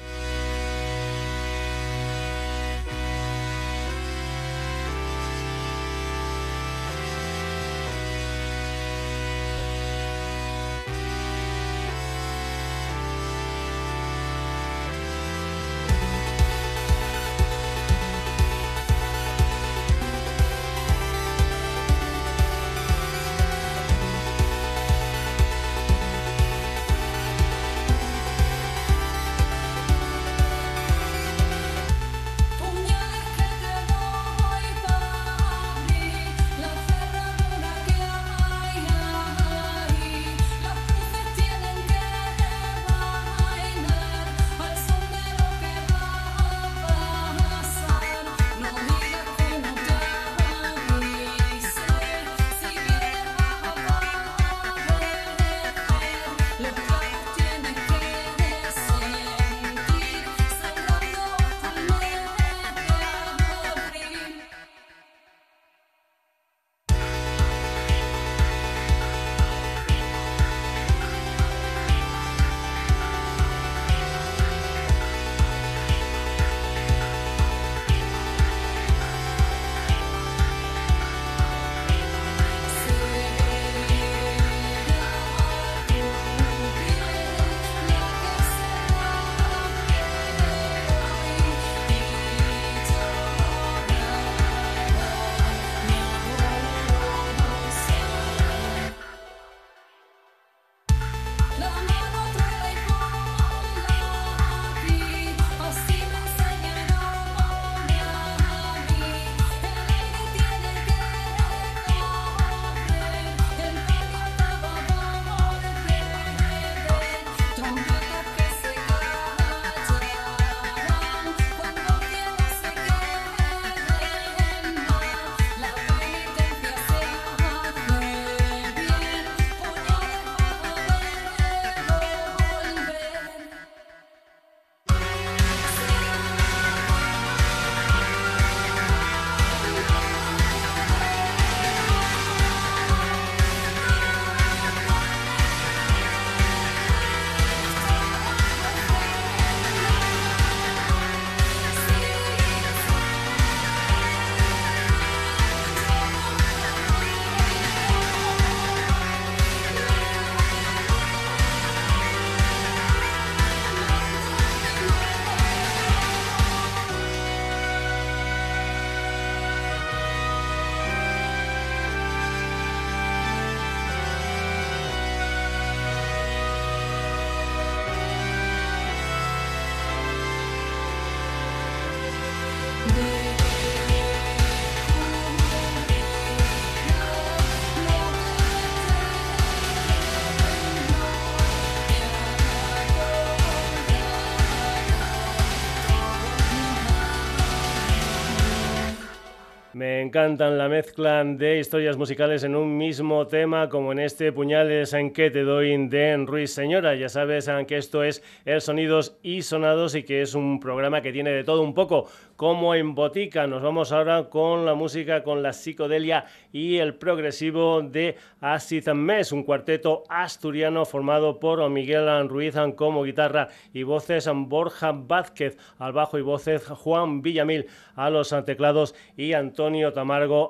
Encantan 200.03 200.59
la 200.59 200.69
mezcla 200.69 201.23
de 201.23 201.61
historias 201.61 201.97
musicales 201.97 202.43
en 202.43 202.57
un 202.57 202.77
mismo 202.77 203.29
tema, 203.29 203.69
como 203.69 203.93
en 203.93 204.01
este 204.01 204.33
Puñales 204.33 204.95
en 204.95 205.13
que 205.13 205.31
te 205.31 205.45
doy 205.45 205.77
de 205.87 206.17
Ruiz 206.27 206.53
Señora. 206.53 206.97
Ya 206.97 207.09
sabes 207.09 207.49
que 207.69 207.77
esto 207.77 208.03
es 208.03 208.21
el 208.45 208.61
Sonidos 208.61 209.17
y 209.23 209.43
Sonados 209.43 209.95
y 209.95 210.03
que 210.03 210.23
es 210.23 210.35
un 210.35 210.59
programa 210.59 211.03
que 211.03 211.13
tiene 211.13 211.31
de 211.31 211.45
todo 211.45 211.63
un 211.63 211.73
poco, 211.73 212.09
como 212.35 212.75
en 212.75 212.97
Botica. 212.97 213.47
Nos 213.47 213.63
vamos 213.63 213.93
ahora 213.93 214.29
con 214.29 214.67
la 214.67 214.75
música, 214.75 215.23
con 215.23 215.41
la 215.41 215.53
psicodelia 215.53 216.25
y 216.53 216.79
el 216.79 216.97
progresivo 216.97 217.83
de 217.83 218.17
Acid 218.41 218.89
Mes, 218.89 219.31
un 219.31 219.45
cuarteto 219.45 220.03
asturiano 220.09 220.85
formado 220.85 221.39
por 221.39 221.71
Miguel 221.71 222.29
Ruiz 222.29 222.57
como 222.75 223.05
guitarra 223.05 223.51
y 223.73 223.85
voces, 223.85 224.29
Borja 224.35 224.91
Vázquez 224.91 225.57
al 225.79 225.93
bajo 225.93 226.19
y 226.19 226.23
voces, 226.23 226.67
Juan 226.67 227.23
Villamil 227.23 227.67
a 227.95 228.11
los 228.11 228.35
teclados 228.45 228.97
y 229.17 229.35
Antonio 229.35 229.92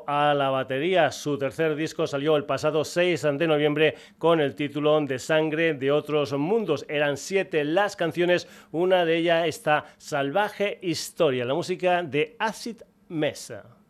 A 0.07 0.34
la 0.34 0.51
batería. 0.51 1.11
Su 1.11 1.36
tercer 1.38 1.74
disco 1.74 2.07
salió 2.07 2.36
el 2.36 2.45
pasado 2.45 2.84
6 2.84 3.22
de 3.38 3.47
noviembre 3.47 3.95
con 4.18 4.40
el 4.40 4.55
título 4.55 5.01
de 5.01 5.18
Sangre 5.18 5.74
de 5.74 5.90
otros 5.90 6.32
mundos. 6.32 6.84
Eran 6.88 7.16
siete 7.16 7.64
las 7.64 7.97
canciones, 7.97 8.47
una 8.70 9.05
de 9.05 9.16
ellas 9.16 9.47
esta 9.47 9.84
Salvaje 9.99 10.78
Historia, 10.82 11.45
la 11.45 11.55
música 11.55 12.03
de 12.03 12.36
Acid 12.38 12.82
Mesa. 13.09 13.82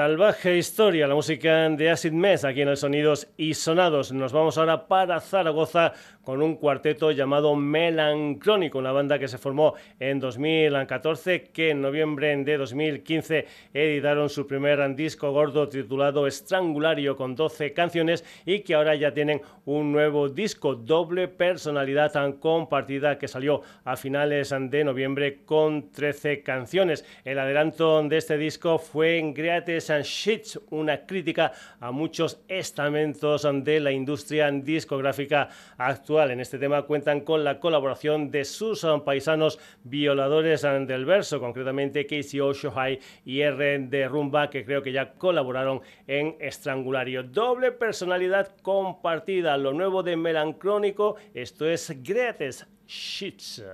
Salvaje 0.00 0.56
historia, 0.56 1.06
la 1.06 1.14
música 1.14 1.68
de 1.68 1.90
Acid 1.90 2.12
Mess 2.12 2.46
aquí 2.46 2.62
en 2.62 2.68
el 2.68 2.78
Sonidos 2.78 3.28
y 3.36 3.52
Sonados. 3.52 4.12
Nos 4.12 4.32
vamos 4.32 4.56
ahora 4.56 4.88
para 4.88 5.20
Zaragoza 5.20 5.92
con 6.24 6.40
un 6.40 6.56
cuarteto 6.56 7.10
llamado 7.10 7.54
Melancrónico, 7.54 8.78
una 8.78 8.92
banda 8.92 9.18
que 9.18 9.28
se 9.28 9.36
formó 9.36 9.74
en 9.98 10.18
2014, 10.18 11.50
que 11.52 11.70
en 11.70 11.82
noviembre 11.82 12.34
de 12.34 12.56
2015 12.56 13.46
editaron 13.74 14.30
su 14.30 14.46
primer 14.46 14.94
disco 14.94 15.32
gordo 15.32 15.68
titulado 15.68 16.26
Estrangulario 16.26 17.14
con 17.14 17.34
12 17.34 17.74
canciones 17.74 18.24
y 18.46 18.60
que 18.60 18.76
ahora 18.76 18.94
ya 18.94 19.12
tienen 19.12 19.42
un 19.66 19.92
nuevo 19.92 20.30
disco, 20.30 20.76
doble 20.76 21.28
personalidad 21.28 22.12
tan 22.12 22.34
compartida 22.34 23.18
que 23.18 23.28
salió 23.28 23.60
a 23.84 23.96
finales 23.96 24.54
de 24.58 24.82
noviembre 24.84 25.42
con 25.44 25.90
13 25.90 26.42
canciones. 26.42 27.04
El 27.22 27.38
adelanto 27.38 28.02
de 28.02 28.16
este 28.16 28.38
disco 28.38 28.78
fue 28.78 29.18
en 29.18 29.34
Greatest 29.34 29.89
and 29.90 30.04
Shits, 30.04 30.60
una 30.70 31.06
crítica 31.06 31.52
a 31.80 31.90
muchos 31.90 32.40
estamentos 32.48 33.46
de 33.52 33.80
la 33.80 33.92
industria 33.92 34.50
discográfica 34.50 35.48
actual 35.76 36.30
en 36.30 36.40
este 36.40 36.58
tema 36.58 36.82
cuentan 36.82 37.20
con 37.20 37.44
la 37.44 37.60
colaboración 37.60 38.30
de 38.30 38.44
sus 38.44 38.86
paisanos 39.04 39.58
violadores 39.84 40.62
del 40.62 41.04
verso, 41.04 41.40
concretamente 41.40 42.06
Casey 42.06 42.40
High 42.74 42.98
y 43.24 43.40
R 43.40 43.78
de 43.78 44.08
Rumba, 44.08 44.50
que 44.50 44.64
creo 44.64 44.82
que 44.82 44.92
ya 44.92 45.12
colaboraron 45.12 45.80
en 46.06 46.36
Estrangulario. 46.40 47.22
Doble 47.22 47.72
personalidad 47.72 48.56
compartida, 48.62 49.56
lo 49.56 49.72
nuevo 49.72 50.02
de 50.02 50.16
Melancrónico, 50.16 51.16
esto 51.34 51.68
es 51.68 51.92
Gretes 52.02 52.66
Shits. 52.86 53.64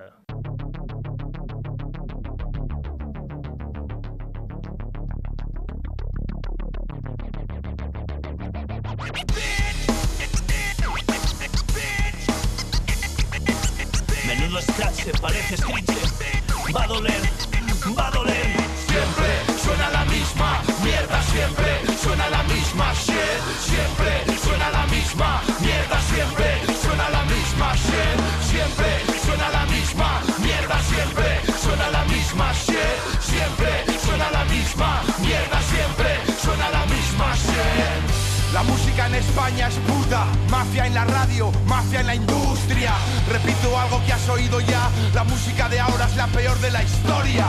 Se 15.07 15.13
parece 15.21 15.57
scritch 15.57 15.87
Va 16.75 16.83
a 16.83 16.87
doler, 16.89 17.23
va 17.97 18.09
a 18.09 18.11
doler. 18.11 18.57
Siempre 18.89 19.31
suena 19.63 19.89
la 19.91 20.05
misma 20.07 20.61
mierda, 20.83 21.23
siempre 21.23 21.71
suena 22.03 22.29
la 22.29 22.43
misma 22.43 22.93
shit. 22.93 23.43
Siempre 23.71 24.11
suena 24.43 24.69
la 24.71 24.87
misma 24.87 25.43
mierda, 25.61 26.01
siempre 26.11 26.49
suena 26.83 27.09
la 27.11 27.23
misma 27.23 27.73
shit. 27.75 28.19
Siempre 28.51 28.96
España 39.37 39.69
es 39.69 39.75
puta, 39.75 40.25
mafia 40.49 40.87
en 40.87 40.95
la 40.95 41.05
radio, 41.05 41.53
mafia 41.67 42.01
en 42.01 42.07
la 42.07 42.15
industria. 42.15 42.95
Repito 43.31 43.79
algo 43.79 44.03
que 44.07 44.15
has 44.15 44.27
oído 44.31 44.61
ya, 44.61 44.89
la 45.13 45.25
música 45.25 45.69
de 45.69 45.79
ahora 45.79 46.07
es 46.07 46.17
la 46.17 46.27
peor 46.29 46.59
de 46.61 46.71
la 46.71 46.83
historia. 46.83 47.45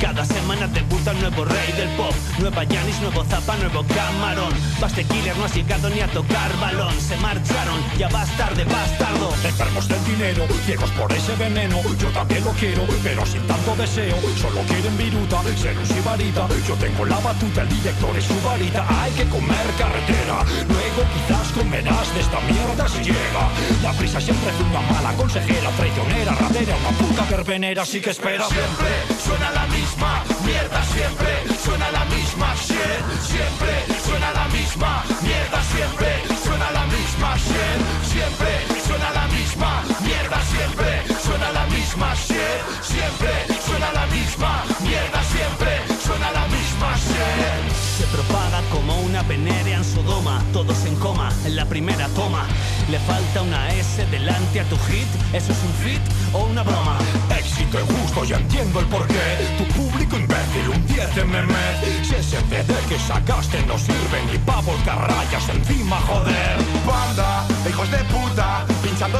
Cada 0.00 0.24
semana 0.24 0.66
debuta 0.68 1.10
un 1.10 1.20
nuevo 1.20 1.44
rey 1.44 1.72
del 1.72 1.88
pop. 1.96 2.14
Nueva 2.38 2.64
Janis, 2.64 3.00
nuevo 3.00 3.24
Zapa, 3.24 3.56
nuevo 3.56 3.84
Camarón. 3.84 4.54
Baste 4.80 5.04
Killer 5.04 5.36
no 5.36 5.44
ha 5.44 5.48
llegado 5.48 5.90
ni 5.90 6.00
a 6.00 6.06
tocar 6.08 6.56
balón. 6.60 6.94
Se 7.00 7.16
marcharon, 7.16 7.80
ya 7.98 8.08
vas 8.08 8.30
tarde, 8.36 8.64
bastardo. 8.64 9.32
Enfermos 9.44 9.88
del 9.88 10.04
dinero, 10.04 10.46
ciegos 10.64 10.90
por 10.92 11.12
ese 11.12 11.34
veneno. 11.36 11.80
Yo 11.98 12.08
también 12.10 12.44
lo 12.44 12.52
quiero, 12.52 12.86
pero 13.02 13.26
sin 13.26 13.42
tanto 13.46 13.74
deseo. 13.76 14.16
Solo 14.40 14.60
quieren 14.62 14.96
viruta, 14.96 15.42
ser 15.56 15.76
un 15.76 15.86
sibarita 15.86 16.46
Yo 16.66 16.74
tengo 16.74 17.04
la 17.04 17.18
batuta, 17.18 17.62
el 17.62 17.68
director 17.68 18.16
es 18.16 18.24
su 18.24 18.40
varita. 18.42 18.86
Hay 19.02 19.12
que 19.12 19.24
comer 19.24 19.66
carretera 19.78 20.44
Luego 20.68 21.02
quizás 21.14 21.52
comerás 21.52 22.14
de 22.14 22.20
esta 22.20 22.40
mierda 22.40 22.88
si 22.88 23.02
llega. 23.02 23.48
La 23.82 23.92
prisa 23.92 24.20
siempre 24.20 24.50
es 24.50 24.60
una 24.60 24.80
mala 24.80 25.12
consejera 25.14 25.70
Traicionera, 25.70 26.32
ratera, 26.34 26.76
una 26.76 26.98
puta 26.98 27.24
verbenera 27.24 27.82
Así 27.82 28.00
que 28.00 28.10
espera 28.10 28.46
Siempre 28.46 29.17
suena 29.28 29.50
la 29.50 29.66
misma 29.66 30.24
mierda 30.46 30.82
siempre 30.84 31.32
suena 31.64 31.90
la 31.90 32.04
misma 32.06 32.48
shit 32.54 33.02
siempre 33.32 33.72
suena 34.06 34.32
la 34.32 34.46
misma 34.56 35.04
mierda 35.20 35.60
siempre 35.72 36.10
suena 36.44 36.70
la 36.78 36.84
misma 36.94 37.30
shit 37.36 37.80
siempre 38.12 38.52
suena 38.86 39.08
la 39.18 39.26
misma 39.36 39.70
mierda 40.06 40.38
siempre 40.52 40.90
suena 41.24 41.48
la 41.58 41.66
misma 41.66 42.14
shit 42.14 42.60
siempre 42.92 43.32
suena 43.66 43.92
la 43.92 44.06
misma 44.06 44.52
mierda 44.80 45.20
siempre 45.34 45.72
suena 46.06 46.28
la 46.32 46.44
misma 46.56 46.90
shit. 47.04 47.72
Se 47.98 48.04
propaga 48.14 48.47
como 48.70 49.00
una 49.00 49.22
venerea 49.22 49.78
en 49.78 49.84
Sodoma 49.84 50.42
todos 50.52 50.84
en 50.84 50.94
coma 50.96 51.30
en 51.44 51.56
la 51.56 51.64
primera 51.66 52.08
toma 52.08 52.46
le 52.90 52.98
falta 53.00 53.42
una 53.42 53.68
S 53.74 54.06
delante 54.06 54.60
a 54.60 54.64
tu 54.64 54.76
hit. 54.88 55.06
¿Eso 55.34 55.52
es 55.52 55.58
un 55.62 55.72
fit 55.84 56.00
o 56.32 56.44
una 56.44 56.62
broma? 56.62 56.98
Éxito 57.38 57.78
y 58.24 58.32
entiendo 58.32 58.80
el 58.80 58.86
porqué. 58.86 59.14
Tu 59.58 59.64
público 59.74 60.16
imbécil, 60.16 60.68
un 60.74 60.86
10 60.86 61.14
de 61.14 61.24
meme. 61.24 61.54
Si 62.02 62.14
ese 62.14 62.40
CD 62.48 62.74
que 62.88 62.98
sacaste 62.98 63.62
no 63.66 63.78
sirve 63.78 64.18
ni 64.30 64.38
pa' 64.38 64.60
volcar 64.62 64.98
rayas 65.08 65.48
encima, 65.50 66.00
joder. 66.00 66.56
Banda, 66.86 67.46
hijos 67.68 67.90
de 67.90 67.98
puta, 68.04 68.64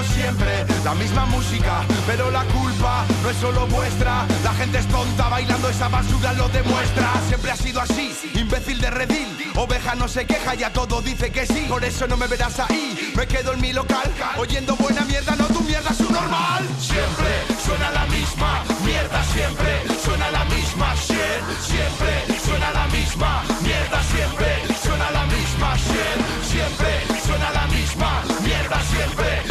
siempre 0.02 0.66
la 0.84 0.94
misma 0.94 1.26
música. 1.26 1.84
Pero 2.06 2.30
la 2.30 2.44
culpa 2.44 3.04
no 3.22 3.30
es 3.30 3.36
solo 3.36 3.66
vuestra. 3.68 4.26
La 4.42 4.52
gente 4.54 4.78
es 4.78 4.88
tonta, 4.88 5.28
bailando 5.28 5.68
esa 5.68 5.88
basura 5.88 6.32
lo 6.32 6.48
demuestra. 6.48 7.12
Siempre 7.28 7.50
ha 7.50 7.56
sido 7.56 7.80
así, 7.80 8.12
imbécil 8.34 8.80
de 8.80 8.90
redil. 8.90 9.52
Oveja 9.54 9.94
no 9.94 10.08
se 10.08 10.26
queja, 10.26 10.54
ya 10.54 10.72
todo 10.72 11.00
dice 11.00 11.30
que 11.30 11.46
sí. 11.46 11.66
Por 11.68 11.84
eso 11.84 12.06
no 12.06 12.16
me 12.16 12.26
verás 12.26 12.58
ahí. 12.58 13.12
Me 13.18 13.26
quedo 13.26 13.56
mi 13.56 13.72
local 13.72 14.12
Oyendo 14.36 14.76
buena 14.76 15.04
mierda, 15.04 15.34
no 15.34 15.46
tu 15.46 15.60
mierda, 15.62 15.92
su 15.92 16.08
normal 16.12 16.64
Siempre 16.78 17.32
suena 17.64 17.90
la 17.90 18.06
misma 18.06 18.62
mierda 18.84 19.24
Siempre 19.24 19.82
suena 20.04 20.30
la 20.30 20.44
misma 20.44 20.94
shit 20.94 21.42
Siempre 21.60 22.38
suena 22.44 22.70
la 22.70 22.86
misma 22.86 23.42
mierda 23.60 24.02
Siempre 24.04 24.46
suena 24.80 25.10
la 25.10 25.24
misma 25.26 25.76
shit 25.76 26.48
Siempre 26.48 27.20
suena 27.26 27.50
la 27.50 27.66
misma 27.66 28.22
mierda 28.44 28.80
Siempre 28.84 29.47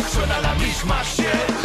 suena 0.77 0.93
la 0.93 1.03
misma 1.03 1.56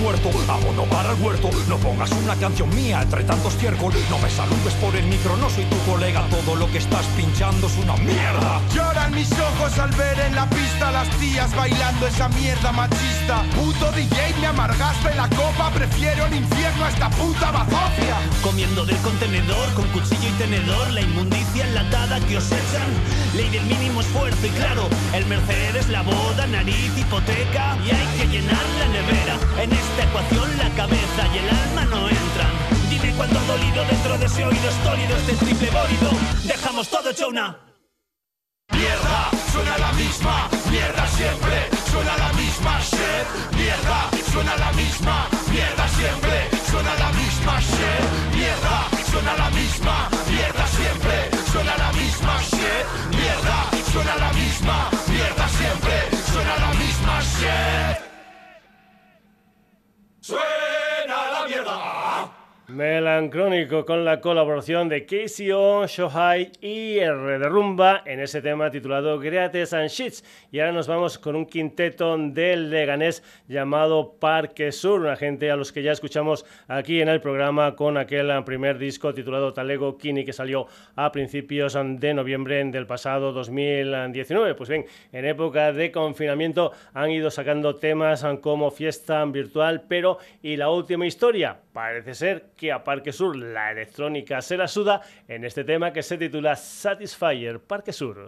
Muerto, 0.00 0.30
abono 0.48 0.84
para 0.84 1.12
el 1.12 1.20
huerto. 1.20 1.50
No 1.68 1.76
pongas 1.76 2.10
una 2.12 2.34
canción 2.36 2.74
mía 2.74 3.02
entre 3.02 3.22
tantos 3.24 3.56
ciercos. 3.58 3.94
No 4.08 4.18
me 4.18 4.30
saludes 4.30 4.72
por 4.80 4.96
el 4.96 5.04
micro, 5.04 5.36
no 5.36 5.50
soy 5.50 5.64
tu 5.64 5.76
colega. 5.90 6.26
Todo 6.30 6.56
lo 6.56 6.70
que 6.70 6.78
estás 6.78 7.04
pinchando 7.16 7.66
es 7.66 7.76
una 7.76 7.96
mierda. 7.96 8.60
Lloran 8.74 9.14
mis 9.14 9.30
ojos 9.32 9.78
al 9.78 9.90
ver 9.90 10.18
en 10.20 10.34
la 10.34 10.48
pista 10.48 10.90
Las 10.90 11.08
tías 11.18 11.54
bailando 11.54 12.06
esa 12.06 12.28
mierda 12.30 12.72
machista. 12.72 13.44
Puto 13.54 13.92
DJ, 13.92 14.34
me 14.40 14.46
amargaste 14.46 15.14
la 15.14 15.28
copa. 15.28 15.70
Prefiero 15.74 16.26
el 16.26 16.34
infierno 16.34 16.84
a 16.86 16.88
esta 16.88 17.10
puta 17.10 17.50
bazofia. 17.50 18.16
Comiendo 18.42 18.86
del 18.86 18.96
contenedor 18.98 19.74
con 19.74 19.86
cuchillo 19.88 20.28
y 20.28 20.38
tenedor. 20.38 20.90
La 20.92 21.02
inmundicia 21.02 21.66
enlatada 21.66 22.20
que 22.20 22.38
os 22.38 22.46
echan. 22.46 22.90
Ley 23.34 23.50
del 23.50 23.64
mínimo 23.64 24.00
esfuerzo 24.00 24.46
y 24.46 24.50
claro 24.50 24.88
El 25.14 25.26
Mercedes, 25.26 25.88
la 25.88 26.02
boda, 26.02 26.46
nariz, 26.46 26.90
hipoteca. 26.96 27.76
Y 27.84 27.90
hay 27.90 28.06
que 28.18 28.26
llenar 28.26 28.64
la 28.78 28.88
nevera 28.88 29.38
En 29.62 29.72
esta 29.90 30.04
ecuación 30.04 30.56
la 30.58 30.70
cabeza 30.70 31.22
y 31.34 31.38
el 31.38 31.48
alma 31.48 31.84
no 31.86 32.08
entran. 32.08 32.52
Dime 32.88 33.12
cuánto 33.16 33.40
dolido 33.40 33.84
dentro 33.84 34.18
de 34.18 34.26
ese 34.26 34.44
oído 34.44 34.68
estólido 34.68 35.16
Este 35.16 35.32
triple 35.44 35.70
bólido. 35.70 36.10
Dejamos 36.44 36.88
todo 36.88 37.10
hecho 37.10 37.28
una 37.28 37.56
Mierda, 38.72 39.30
suena 39.52 39.78
la 39.78 39.92
misma 39.92 40.48
Mierda 40.70 41.06
siempre, 41.08 41.68
suena 41.90 42.16
la 42.16 42.32
misma 42.34 42.80
shit 42.80 43.56
Mierda, 43.56 44.10
suena 44.32 44.56
la 44.56 44.72
misma 44.72 45.28
Mierda 45.50 45.88
siempre, 45.88 46.50
suena 46.70 46.94
la 46.94 47.10
misma 47.12 47.60
shit 47.60 48.36
Mierda, 48.36 48.76
suena 49.10 49.36
la 49.36 49.50
misma 49.50 50.08
Mierda 50.30 50.66
siempre, 50.66 51.30
suena 51.52 51.76
la 51.76 51.92
misma 51.92 52.42
shit 52.42 52.86
Mierda, 53.10 53.58
suena 53.92 54.16
la 54.16 54.32
misma 54.32 54.90
Mierda 55.08 55.48
siempre, 55.48 55.94
suena 56.32 56.56
la 56.58 56.70
misma 56.74 57.20
shit 57.20 58.09
Suena 60.30 60.44
la 60.44 60.58
mierda 60.58 60.69
Melancrónico 62.80 63.84
con 63.84 64.06
la 64.06 64.22
colaboración 64.22 64.88
de 64.88 65.04
KCO, 65.04 65.86
Shohai 65.86 66.50
y 66.62 66.96
R 66.96 67.38
de 67.38 67.46
Rumba 67.46 68.02
en 68.06 68.20
ese 68.20 68.40
tema 68.40 68.70
titulado 68.70 69.18
Greates 69.18 69.74
and 69.74 69.90
Shits. 69.90 70.24
Y 70.50 70.60
ahora 70.60 70.72
nos 70.72 70.88
vamos 70.88 71.18
con 71.18 71.36
un 71.36 71.44
quinteto 71.44 72.16
del 72.16 72.70
Leganés 72.70 73.22
llamado 73.48 74.14
Parque 74.18 74.72
Sur, 74.72 75.02
una 75.02 75.16
gente 75.16 75.50
a 75.50 75.56
los 75.56 75.72
que 75.72 75.82
ya 75.82 75.92
escuchamos 75.92 76.46
aquí 76.68 77.02
en 77.02 77.10
el 77.10 77.20
programa 77.20 77.76
con 77.76 77.98
aquel 77.98 78.32
primer 78.44 78.78
disco 78.78 79.12
titulado 79.12 79.52
Talego 79.52 79.98
Kini 79.98 80.24
que 80.24 80.32
salió 80.32 80.66
a 80.96 81.12
principios 81.12 81.76
de 81.78 82.14
noviembre 82.14 82.64
del 82.64 82.86
pasado 82.86 83.32
2019. 83.32 84.54
Pues 84.54 84.70
bien, 84.70 84.86
en 85.12 85.26
época 85.26 85.74
de 85.74 85.92
confinamiento 85.92 86.72
han 86.94 87.10
ido 87.10 87.30
sacando 87.30 87.76
temas 87.76 88.24
como 88.40 88.70
Fiesta 88.70 89.22
Virtual, 89.26 89.82
pero 89.86 90.16
y 90.42 90.56
la 90.56 90.70
última 90.70 91.06
historia 91.06 91.58
Parece 91.72 92.14
ser 92.14 92.50
que 92.56 92.72
a 92.72 92.82
Parque 92.82 93.12
Sur 93.12 93.36
la 93.36 93.70
electrónica 93.70 94.42
se 94.42 94.56
la 94.56 94.66
suda 94.66 95.02
en 95.28 95.44
este 95.44 95.62
tema 95.62 95.92
que 95.92 96.02
se 96.02 96.18
titula 96.18 96.56
Satisfyer 96.56 97.60
Parque 97.60 97.92
Sur. 97.92 98.26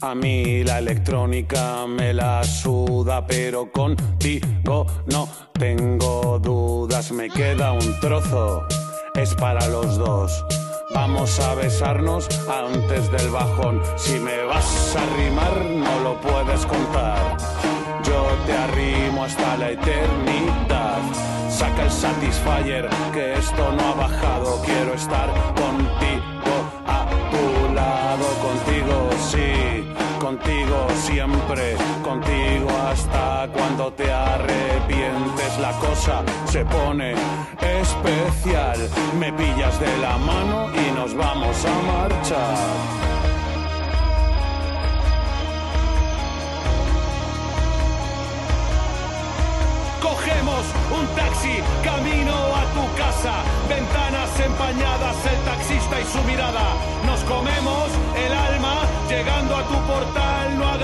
A 0.00 0.14
mí 0.14 0.64
la 0.64 0.78
electrónica 0.78 1.86
me 1.86 2.14
la 2.14 2.42
suda, 2.44 3.26
pero 3.26 3.70
contigo 3.70 4.86
no 5.06 5.28
tengo 5.52 6.38
dudas. 6.38 7.12
Me 7.12 7.28
queda 7.28 7.72
un 7.72 8.00
trozo, 8.00 8.66
es 9.14 9.34
para 9.34 9.66
los 9.66 9.98
dos. 9.98 10.44
Vamos 10.96 11.38
a 11.40 11.54
besarnos 11.54 12.26
antes 12.48 13.10
del 13.12 13.28
bajón. 13.28 13.82
Si 13.96 14.18
me 14.18 14.44
vas 14.44 14.96
a 14.96 15.04
rimar, 15.18 15.62
no 15.62 16.00
lo 16.00 16.18
puedes 16.22 16.64
contar. 16.64 17.36
Yo 18.02 18.26
te 18.46 18.52
arrimo 18.54 19.24
hasta 19.24 19.58
la 19.58 19.72
eternidad. 19.72 21.02
Saca 21.50 21.82
el 21.82 21.90
satisfier, 21.90 22.88
que 23.12 23.34
esto 23.34 23.72
no 23.72 23.88
ha 23.88 23.94
bajado. 23.94 24.62
Quiero 24.64 24.94
estar 24.94 25.28
contigo, 25.54 26.54
a 26.86 27.06
tu 27.30 27.74
lado, 27.74 28.26
contigo, 28.40 29.10
sí 29.30 29.75
contigo 30.26 30.88
siempre, 31.04 31.76
contigo 32.02 32.68
hasta 32.90 33.48
cuando 33.52 33.92
te 33.92 34.10
arrepientes. 34.10 35.56
La 35.60 35.70
cosa 35.78 36.24
se 36.46 36.64
pone 36.64 37.14
especial. 37.60 38.76
Me 39.20 39.32
pillas 39.32 39.78
de 39.78 39.98
la 39.98 40.16
mano 40.18 40.68
y 40.74 40.90
nos 40.96 41.14
vamos 41.14 41.56
a 41.64 41.92
marchar. 41.92 43.06
un 50.98 51.06
taxi, 51.16 51.60
camino 51.82 52.32
a 52.32 52.62
tu 52.74 52.84
casa, 52.96 53.34
ventanas 53.68 54.40
empañadas, 54.40 55.16
el 55.26 55.40
taxista 55.44 56.00
y 56.00 56.04
su 56.04 56.22
mirada. 56.22 56.95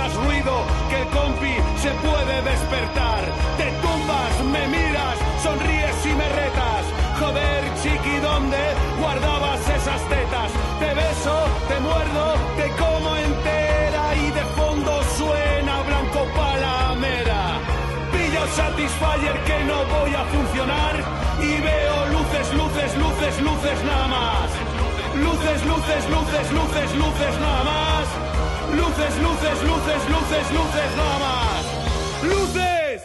Hagas 0.02 0.14
ruido, 0.16 0.64
que 0.88 1.02
el 1.02 1.08
compi 1.08 1.54
se 1.80 1.90
puede 2.06 2.42
despertar. 2.42 3.22
Te 3.56 3.70
tumbas, 3.82 4.34
me 4.50 4.68
miras, 4.68 5.16
sonríes 5.42 6.06
y 6.06 6.14
me 6.14 6.28
retas. 6.28 6.84
Joder, 7.20 7.62
chiqui, 7.82 8.16
¿dónde 8.18 8.58
guardabas 9.00 9.60
esas 9.68 10.02
tetas? 10.08 10.50
Te 10.80 10.94
beso, 10.94 11.36
te 11.68 11.80
muerdo, 11.80 12.34
te 12.56 12.68
como 12.82 13.16
entera 13.16 14.14
y 14.16 14.30
de 14.30 14.44
fondo 14.56 15.02
suena 15.16 15.82
blanco 15.82 16.26
palamera. 16.34 17.58
Pillo 18.12 18.46
Satisfyer 18.56 19.38
que 19.44 19.64
no 19.64 19.84
voy 19.96 20.14
a 20.14 20.24
funcionar 20.24 20.94
y 21.40 21.60
veo 21.60 21.96
luces, 22.16 22.54
luces, 22.54 22.96
luces, 22.96 23.42
luces 23.42 23.84
nada 23.84 24.08
más. 24.08 24.48
Luces, 25.14 25.66
luces, 25.66 26.10
luces, 26.10 26.52
luces, 26.52 26.96
luces 26.96 27.40
nada 27.40 27.64
más. 27.64 28.31
Luces, 28.72 29.18
luces, 29.22 29.62
luces, 29.64 30.10
luces, 30.10 30.52
luces 30.52 30.96
nada 30.96 31.18
más. 31.18 31.64
¡Luces! 32.24 33.02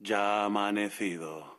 Ya 0.00 0.42
ha 0.42 0.44
amanecido. 0.46 1.58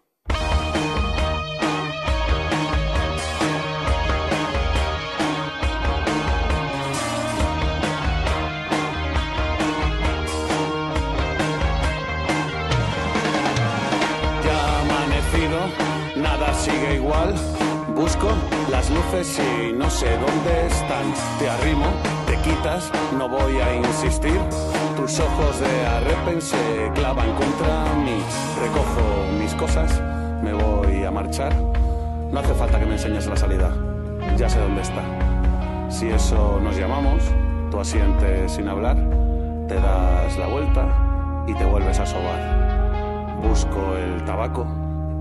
nada 16.15 16.53
sigue 16.53 16.95
igual. 16.95 17.58
Busco 17.99 18.29
las 18.71 18.89
luces 18.89 19.37
y 19.39 19.73
no 19.73 19.89
sé 19.89 20.07
dónde 20.13 20.67
están. 20.67 21.03
Te 21.37 21.49
arrimo, 21.49 21.85
te 22.25 22.37
quitas, 22.37 22.89
no 23.17 23.27
voy 23.27 23.59
a 23.59 23.75
insistir. 23.75 24.39
Tus 24.95 25.19
ojos 25.19 25.59
de 25.59 25.85
arrepen 25.85 26.41
se 26.41 26.91
clavan 26.95 27.29
contra 27.33 27.93
mí. 27.95 28.23
Recojo 28.61 29.33
mis 29.37 29.53
cosas, 29.55 30.01
me 30.41 30.53
voy 30.53 31.03
a 31.03 31.11
marchar. 31.11 31.53
No 32.31 32.39
hace 32.39 32.53
falta 32.53 32.79
que 32.79 32.85
me 32.85 32.93
enseñes 32.93 33.27
la 33.27 33.35
salida, 33.35 33.69
ya 34.37 34.47
sé 34.47 34.61
dónde 34.61 34.81
está. 34.81 35.03
Si 35.89 36.07
eso 36.07 36.57
nos 36.63 36.77
llamamos, 36.77 37.21
tú 37.69 37.81
asientes 37.81 38.53
sin 38.53 38.69
hablar, 38.69 38.95
te 39.67 39.75
das 39.75 40.37
la 40.37 40.47
vuelta 40.47 41.43
y 41.47 41.53
te 41.53 41.65
vuelves 41.65 41.99
a 41.99 42.05
sobar. 42.05 43.41
Busco 43.43 43.97
el 43.97 44.23
tabaco 44.23 44.65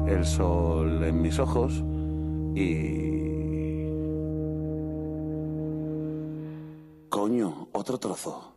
el 0.07 0.24
sol 0.24 1.05
en 1.05 1.20
mis 1.20 1.39
ojos 1.39 1.85
Coño, 7.09 7.68
otro 7.72 7.98
trozo. 7.98 8.54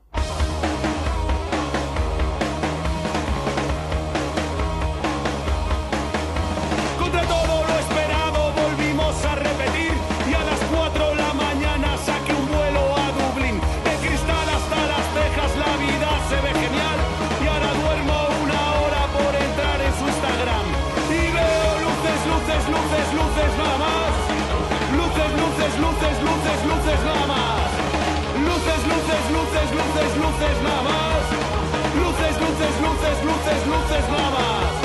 Luces, 30.01 30.17
luces 30.17 30.63
nada 30.63 30.81
más. 30.81 31.21
Luces, 31.95 32.41
luces, 32.41 32.81
luces, 32.81 33.23
luces, 33.23 33.67
luces 33.67 34.09
nada 34.09 34.29
más. 34.31 34.80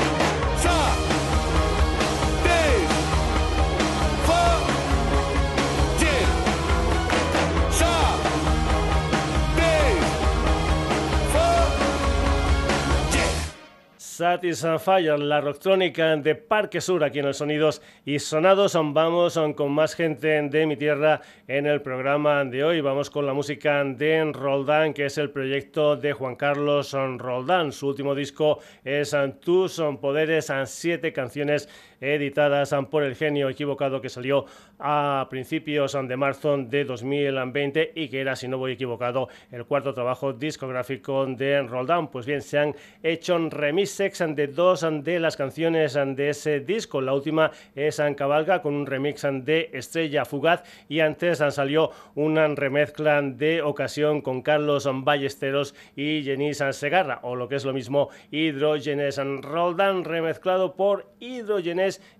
Satisfyer, 14.16 15.18
la 15.18 15.42
rocktrónica 15.42 16.16
de 16.16 16.34
Parque 16.34 16.80
Sur 16.80 17.04
aquí 17.04 17.18
en 17.18 17.26
el 17.26 17.34
Sonidos 17.34 17.82
y 18.06 18.18
Sonados. 18.18 18.72
Vamos 18.74 19.38
con 19.54 19.72
más 19.72 19.94
gente 19.94 20.40
de 20.40 20.66
mi 20.66 20.78
tierra 20.78 21.20
en 21.46 21.66
el 21.66 21.82
programa 21.82 22.42
de 22.46 22.64
hoy. 22.64 22.80
Vamos 22.80 23.10
con 23.10 23.26
la 23.26 23.34
música 23.34 23.84
de 23.84 24.32
Roldán, 24.32 24.94
que 24.94 25.04
es 25.04 25.18
el 25.18 25.28
proyecto 25.28 25.96
de 25.96 26.14
Juan 26.14 26.34
Carlos 26.34 26.92
Roldán. 26.92 27.72
Su 27.72 27.88
último 27.88 28.14
disco 28.14 28.60
es 28.82 29.14
Tus 29.40 29.82
Poderes, 30.00 30.50
siete 30.64 31.12
canciones 31.12 31.68
editadas 32.00 32.74
por 32.90 33.02
el 33.02 33.14
genio 33.14 33.48
equivocado 33.48 34.00
que 34.00 34.08
salió 34.08 34.46
a 34.78 35.26
principios 35.30 35.96
de 36.00 36.16
marzo 36.16 36.56
de 36.58 36.84
2020 36.84 37.92
y 37.94 38.08
que 38.08 38.20
era, 38.20 38.36
si 38.36 38.48
no 38.48 38.58
voy 38.58 38.72
equivocado, 38.72 39.28
el 39.50 39.64
cuarto 39.64 39.94
trabajo 39.94 40.32
discográfico 40.32 41.26
de 41.26 41.62
Roldán. 41.62 42.08
Pues 42.08 42.26
bien, 42.26 42.42
se 42.42 42.58
han 42.58 42.74
hecho 43.02 43.38
remixes 43.48 44.22
de 44.34 44.46
dos 44.46 44.86
de 45.02 45.20
las 45.20 45.36
canciones 45.36 45.94
de 45.94 46.28
ese 46.28 46.60
disco. 46.60 47.00
La 47.00 47.14
última 47.14 47.50
es 47.74 48.00
Cabalga 48.16 48.62
con 48.62 48.74
un 48.74 48.86
remix 48.86 49.22
de 49.22 49.70
Estrella 49.72 50.24
Fugaz 50.24 50.62
y 50.88 51.00
antes 51.00 51.38
salió 51.50 51.90
una 52.14 52.46
remezcla 52.48 53.20
de 53.22 53.62
ocasión 53.62 54.20
con 54.20 54.42
Carlos 54.42 54.88
Ballesteros 54.92 55.74
y 55.94 56.22
Jenny 56.22 56.54
Segarra, 56.54 57.20
o 57.22 57.34
lo 57.34 57.48
que 57.48 57.56
es 57.56 57.64
lo 57.64 57.72
mismo, 57.72 58.10
Hidrogenes 58.30 59.18
Roldán 59.42 60.04
remezclado 60.04 60.74
por 60.74 61.06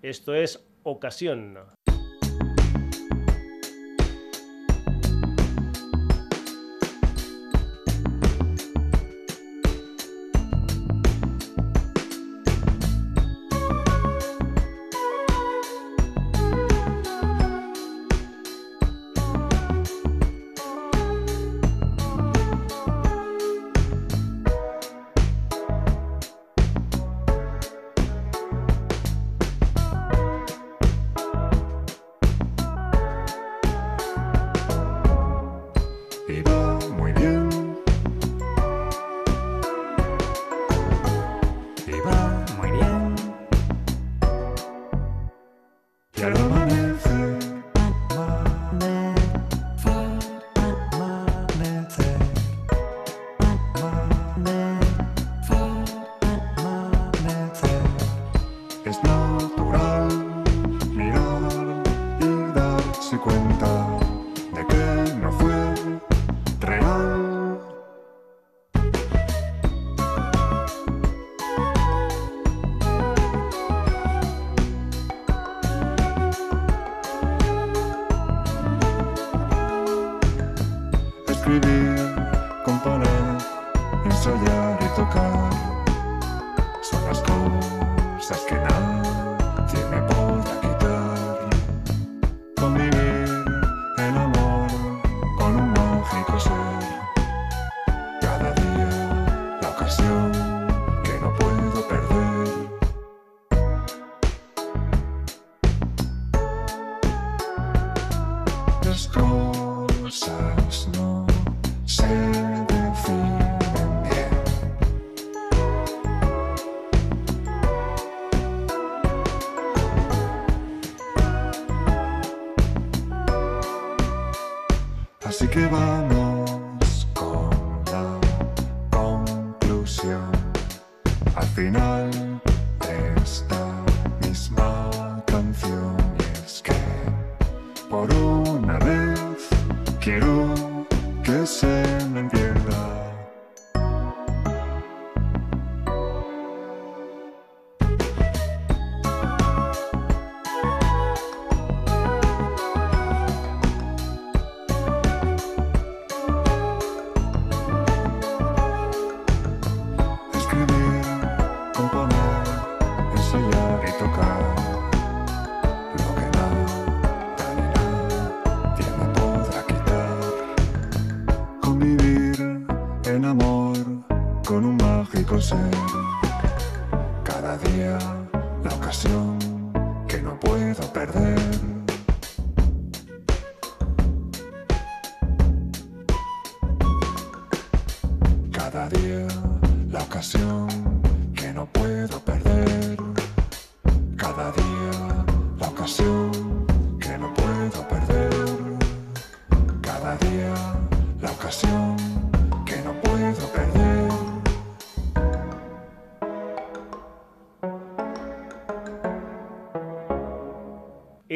Esto 0.03 0.35
es 0.35 0.65
ocasión. 0.83 1.76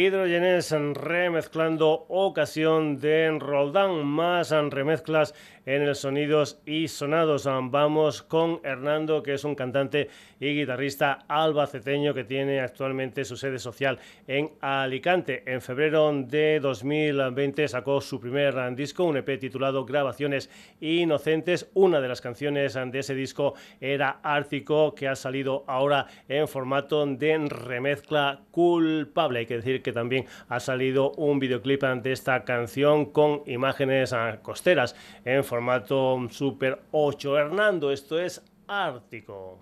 Hidrogenes 0.01 0.73
remezclando 0.95 2.07
ocasión 2.27 3.01
de 3.01 3.37
Roldán, 3.39 4.05
más 4.05 4.51
remezclas 4.51 5.35
en 5.67 5.83
el 5.83 5.95
Sonidos 5.95 6.61
y 6.67 6.89
Sonados. 6.89 7.45
Vamos 7.47 8.23
con 8.23 8.61
Hernando, 8.65 9.23
que 9.23 9.35
es 9.35 9.45
un 9.45 9.55
cantante 9.55 10.09
y 10.39 10.55
guitarrista 10.55 11.21
albaceteño 11.29 12.15
que 12.15 12.25
tiene 12.25 12.61
actualmente 12.61 13.25
su 13.25 13.37
sede 13.37 13.59
social 13.59 13.99
en 14.27 14.51
Alicante. 14.61 15.43
En 15.47 15.61
febrero 15.61 16.13
de 16.13 16.61
2020 16.61 17.69
sacó 17.69 18.01
su 18.01 18.21
primer 18.21 18.75
disco, 18.75 19.05
un 19.05 19.17
EP 19.17 19.39
titulado 19.39 19.85
Grabaciones 19.85 20.51
Inocentes. 20.81 21.71
Una 21.75 22.01
de 22.01 22.09
las 22.09 22.21
canciones 22.21 22.75
de 22.75 22.99
ese 22.99 23.15
disco 23.15 23.55
era 23.81 24.21
Ártico, 24.23 24.95
que 24.95 25.09
ha 25.09 25.17
salido 25.17 25.65
ahora 25.67 26.07
en 26.29 26.49
formato 26.49 27.05
de 27.07 27.39
remezcla 27.49 28.41
culpable. 28.51 29.41
Hay 29.41 29.47
que 29.47 29.57
decir 29.57 29.83
que 29.83 29.93
también 29.93 30.27
ha 30.49 30.61
salido 30.61 31.13
un 31.13 31.39
videoclip 31.39 31.81
de 31.81 32.10
esta 32.11 32.45
canción 32.45 33.07
con 33.07 33.43
imágenes 33.47 34.15
costeras 34.43 34.95
en 35.25 35.45
formato 35.45 36.19
Super 36.31 36.81
8. 36.91 37.39
Hernando, 37.39 37.91
esto 37.93 38.19
es 38.19 38.43
Ártico. 38.67 39.61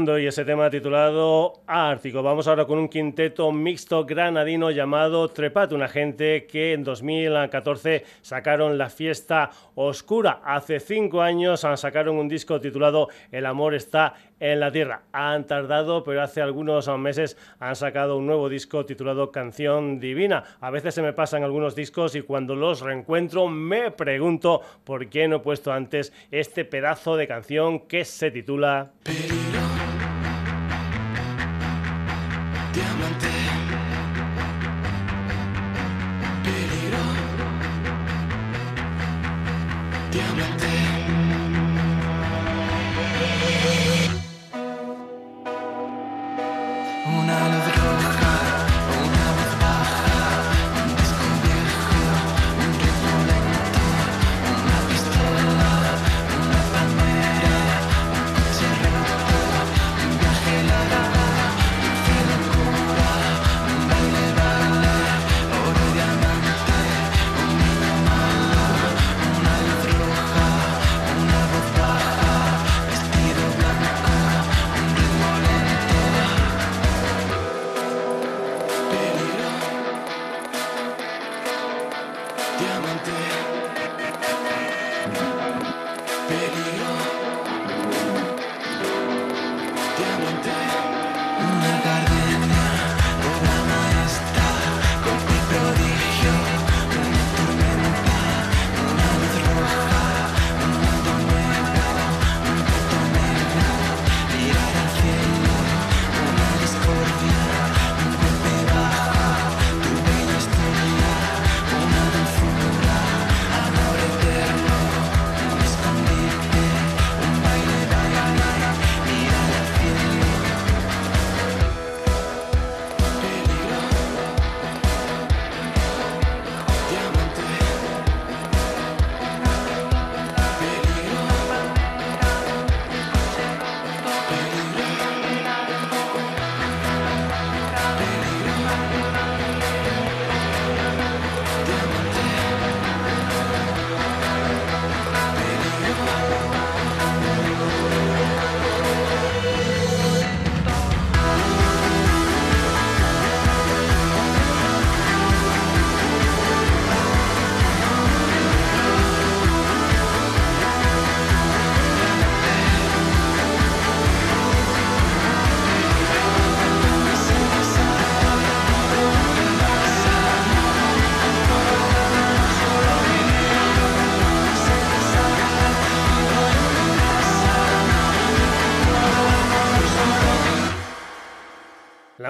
Y 0.00 0.26
ese 0.26 0.46
tema 0.46 0.70
titulado 0.70 1.60
Ártico. 1.66 2.22
Vamos 2.22 2.48
ahora 2.48 2.64
con 2.64 2.78
un 2.78 2.88
quinteto 2.88 3.52
mixto 3.52 4.06
granadino 4.06 4.70
llamado 4.70 5.28
Trepat, 5.28 5.72
una 5.72 5.88
gente 5.88 6.46
que 6.46 6.72
en 6.72 6.84
2014 6.84 8.04
sacaron 8.22 8.78
la 8.78 8.88
fiesta 8.88 9.50
oscura. 9.74 10.40
Hace 10.42 10.80
cinco 10.80 11.20
años 11.20 11.66
sacaron 11.74 12.16
un 12.16 12.28
disco 12.28 12.58
titulado 12.62 13.08
El 13.30 13.44
amor 13.44 13.74
está 13.74 14.14
en 14.38 14.60
la 14.60 14.72
tierra. 14.72 15.02
Han 15.12 15.46
tardado, 15.46 16.02
pero 16.02 16.22
hace 16.22 16.40
algunos 16.40 16.88
meses 16.98 17.36
han 17.58 17.76
sacado 17.76 18.16
un 18.16 18.26
nuevo 18.26 18.48
disco 18.48 18.86
titulado 18.86 19.30
Canción 19.30 20.00
Divina. 20.00 20.44
A 20.60 20.70
veces 20.70 20.94
se 20.94 21.02
me 21.02 21.12
pasan 21.12 21.44
algunos 21.44 21.74
discos 21.74 22.14
y 22.14 22.22
cuando 22.22 22.56
los 22.56 22.80
reencuentro 22.80 23.48
me 23.48 23.90
pregunto 23.90 24.62
por 24.82 25.08
qué 25.10 25.28
no 25.28 25.36
he 25.36 25.40
puesto 25.40 25.72
antes 25.72 26.12
este 26.30 26.64
pedazo 26.64 27.16
de 27.16 27.28
canción 27.28 27.80
que 27.80 28.06
se 28.06 28.30
titula... 28.30 28.92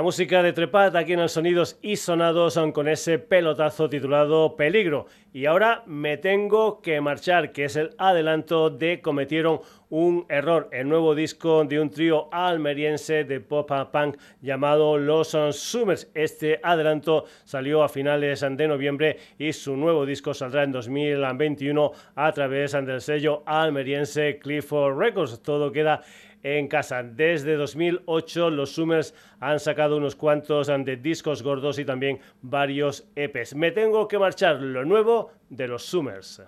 La 0.01 0.05
música 0.05 0.43
de 0.43 0.55
Trepat 0.55 0.97
aquí 0.97 1.13
en 1.13 1.21
el 1.21 1.29
Sonidos 1.29 1.79
y 1.83 1.97
Sonados 1.97 2.55
son 2.55 2.73
con 2.73 2.89
ese 2.89 3.19
pelotazo 3.19 3.91
titulado 3.91 4.57
Peligro. 4.57 5.05
Y 5.35 5.45
ahora 5.45 5.83
me 5.85 6.17
tengo 6.17 6.81
que 6.81 7.03
marchar, 7.03 7.53
que 7.53 7.67
es 7.67 7.77
el 7.77 7.91
adelanto 7.99 8.71
de 8.71 9.03
Cometieron 9.03 9.61
un 9.91 10.25
error, 10.31 10.71
el 10.73 10.89
nuevo 10.89 11.15
disco 11.15 11.65
de 11.65 11.81
un 11.81 11.91
trío 11.91 12.33
almeriense 12.33 13.25
de 13.25 13.41
pop 13.41 13.71
punk 13.93 14.17
llamado 14.41 14.97
Los 14.97 15.37
Summers. 15.51 16.11
Este 16.15 16.61
adelanto 16.63 17.27
salió 17.45 17.83
a 17.83 17.89
finales 17.91 18.41
de 18.41 18.69
noviembre 18.69 19.19
y 19.39 19.53
su 19.53 19.77
nuevo 19.77 20.07
disco 20.07 20.33
saldrá 20.33 20.63
en 20.63 20.73
2021 20.73 21.93
a 22.15 22.33
través 22.33 22.73
del 22.73 23.01
sello 23.03 23.43
almeriense 23.45 24.39
Clifford 24.39 24.97
Records. 24.97 25.43
Todo 25.43 25.71
queda 25.71 26.03
en 26.43 26.69
casa. 26.69 27.03
Desde 27.03 27.57
2008 27.57 28.51
los 28.51 28.73
Summers 28.73 29.15
han 29.41 29.61
sacado 29.61 29.97
unos 29.97 30.17
cuantos 30.17 30.69
de 30.69 30.97
discos 30.97 31.43
gordos 31.43 31.79
y 31.79 31.85
también 31.85 32.21
varios 32.43 33.09
EPs. 33.17 33.55
Me 33.55 33.71
tengo 33.71 34.09
que 34.09 34.19
marchar 34.19 34.61
lo 34.61 34.85
nuevo 34.85 35.33
de 35.49 35.69
los 35.69 35.85
Summers. 35.85 36.43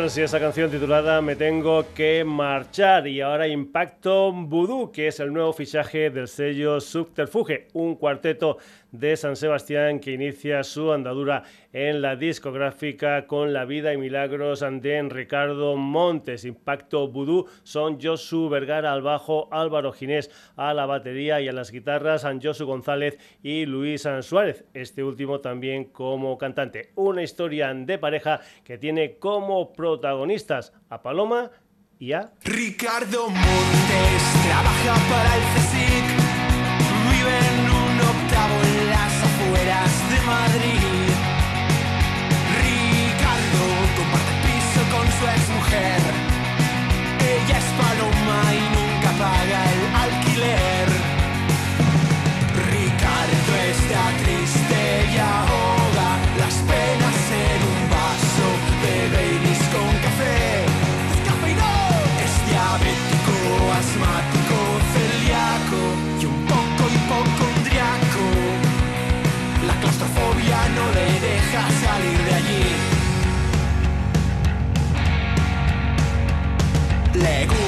Summers 0.00 0.18
y 0.18 0.22
esa 0.22 0.40
canción 0.40 0.70
titulada 0.70 1.20
Me 1.20 1.36
tengo 1.36 1.84
que 1.94 2.24
marchar 2.24 3.06
y 3.06 3.20
ahora 3.20 3.46
Impacto 4.00 4.32
Voodoo, 4.32 4.92
que 4.92 5.08
es 5.08 5.20
el 5.20 5.30
nuevo 5.30 5.52
fichaje 5.52 6.08
del 6.08 6.26
sello 6.26 6.80
Subterfuge, 6.80 7.68
un 7.74 7.96
cuarteto 7.96 8.56
de 8.92 9.14
San 9.14 9.36
Sebastián 9.36 10.00
que 10.00 10.12
inicia 10.12 10.64
su 10.64 10.90
andadura 10.90 11.42
en 11.74 12.00
la 12.00 12.16
discográfica 12.16 13.26
con 13.26 13.52
La 13.52 13.66
vida 13.66 13.92
y 13.92 13.98
milagros 13.98 14.60
de 14.60 15.06
Ricardo 15.10 15.76
Montes. 15.76 16.46
Impacto 16.46 17.08
Voodoo 17.08 17.44
son 17.62 18.00
Josu 18.00 18.48
Vergara 18.48 18.90
al 18.94 19.02
bajo, 19.02 19.48
Álvaro 19.52 19.92
Ginés 19.92 20.30
a 20.56 20.72
la 20.72 20.86
batería 20.86 21.42
y 21.42 21.48
a 21.48 21.52
las 21.52 21.70
guitarras, 21.70 22.22
San 22.22 22.40
Josu 22.40 22.64
González 22.64 23.18
y 23.42 23.66
Luis 23.66 24.08
Suárez, 24.22 24.64
este 24.72 25.04
último 25.04 25.40
también 25.40 25.84
como 25.84 26.38
cantante. 26.38 26.90
Una 26.94 27.22
historia 27.22 27.74
de 27.74 27.98
pareja 27.98 28.40
que 28.64 28.78
tiene 28.78 29.18
como 29.18 29.74
protagonistas 29.74 30.72
a 30.88 31.02
Paloma 31.02 31.50
Ricardo 32.00 33.28
Montes 33.28 34.22
trabaja 34.42 34.94
para 35.10 35.36
el 35.36 35.42
CSIC, 35.52 36.06
vive 37.10 37.38
en 37.38 37.60
un 37.68 38.00
octavo 38.00 38.54
en 38.64 38.88
las 38.88 39.22
afueras 39.22 39.90
de 40.08 40.20
Madrid. 40.26 40.89
Le 77.20 77.59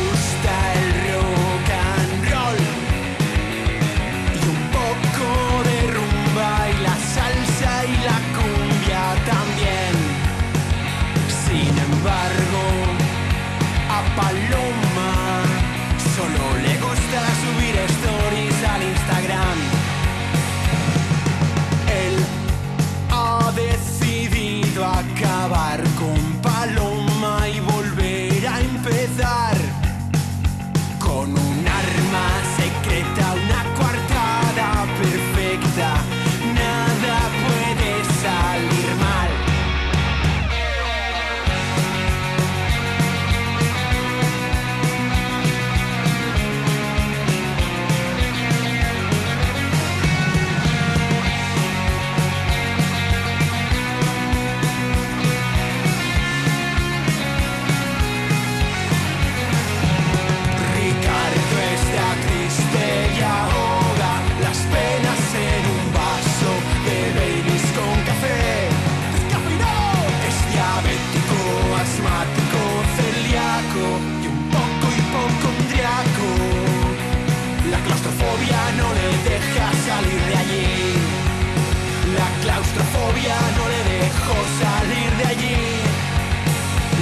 salir 84.63 85.11
de 85.18 85.25
allí. 85.33 85.59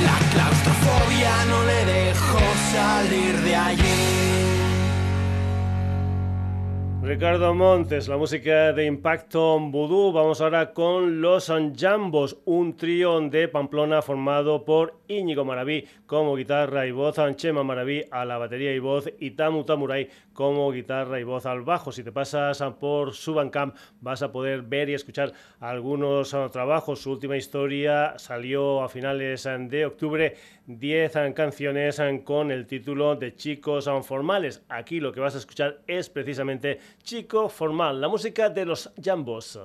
La 0.04 0.18
claustrofobia 0.32 1.44
no 1.50 1.64
le 1.64 1.84
dejó 1.84 2.40
salir 2.72 3.36
de 3.40 3.56
allí. 3.56 4.30
Ricardo 7.02 7.54
Montes, 7.54 8.06
la 8.08 8.16
música 8.18 8.72
de 8.72 8.84
Impacto 8.84 9.58
Voodoo. 9.58 10.12
Vamos 10.12 10.40
ahora 10.40 10.72
con 10.72 11.20
Los 11.20 11.50
Jambos, 11.76 12.38
un 12.44 12.76
trío 12.76 13.18
de 13.20 13.48
Pamplona 13.48 14.00
formado 14.00 14.64
por 14.64 15.00
Íñigo 15.08 15.44
Maraví 15.44 15.88
como 16.06 16.36
guitarra 16.36 16.86
y 16.86 16.92
voz, 16.92 17.16
Chema 17.34 17.64
Maraví 17.64 18.04
a 18.10 18.24
la 18.24 18.38
batería 18.38 18.72
y 18.74 18.78
voz 18.78 19.10
y 19.18 19.32
Tamu 19.32 19.64
Tamurai 19.64 20.08
como 20.40 20.72
guitarra 20.72 21.20
y 21.20 21.22
voz 21.22 21.44
al 21.44 21.60
bajo. 21.60 21.92
Si 21.92 22.02
te 22.02 22.12
pasas 22.12 22.62
por 22.80 23.12
su 23.12 23.34
Bandcamp 23.34 23.76
vas 24.00 24.22
a 24.22 24.32
poder 24.32 24.62
ver 24.62 24.88
y 24.88 24.94
escuchar 24.94 25.34
algunos 25.60 26.32
ah, 26.32 26.48
trabajos. 26.50 27.02
Su 27.02 27.10
última 27.10 27.36
historia 27.36 28.14
salió 28.16 28.82
a 28.82 28.88
finales 28.88 29.44
ah, 29.44 29.58
de 29.58 29.84
octubre, 29.84 30.34
10 30.64 31.16
ah, 31.16 31.34
canciones 31.34 32.00
ah, 32.00 32.08
con 32.24 32.50
el 32.50 32.66
título 32.66 33.16
de 33.16 33.34
Chicos 33.34 33.86
ah, 33.86 34.02
Formales. 34.02 34.62
Aquí 34.70 34.98
lo 34.98 35.12
que 35.12 35.20
vas 35.20 35.34
a 35.34 35.38
escuchar 35.38 35.82
es 35.86 36.08
precisamente 36.08 36.78
Chico 37.02 37.50
Formal, 37.50 38.00
la 38.00 38.08
música 38.08 38.48
de 38.48 38.64
los 38.64 38.90
Jambos. 38.98 39.60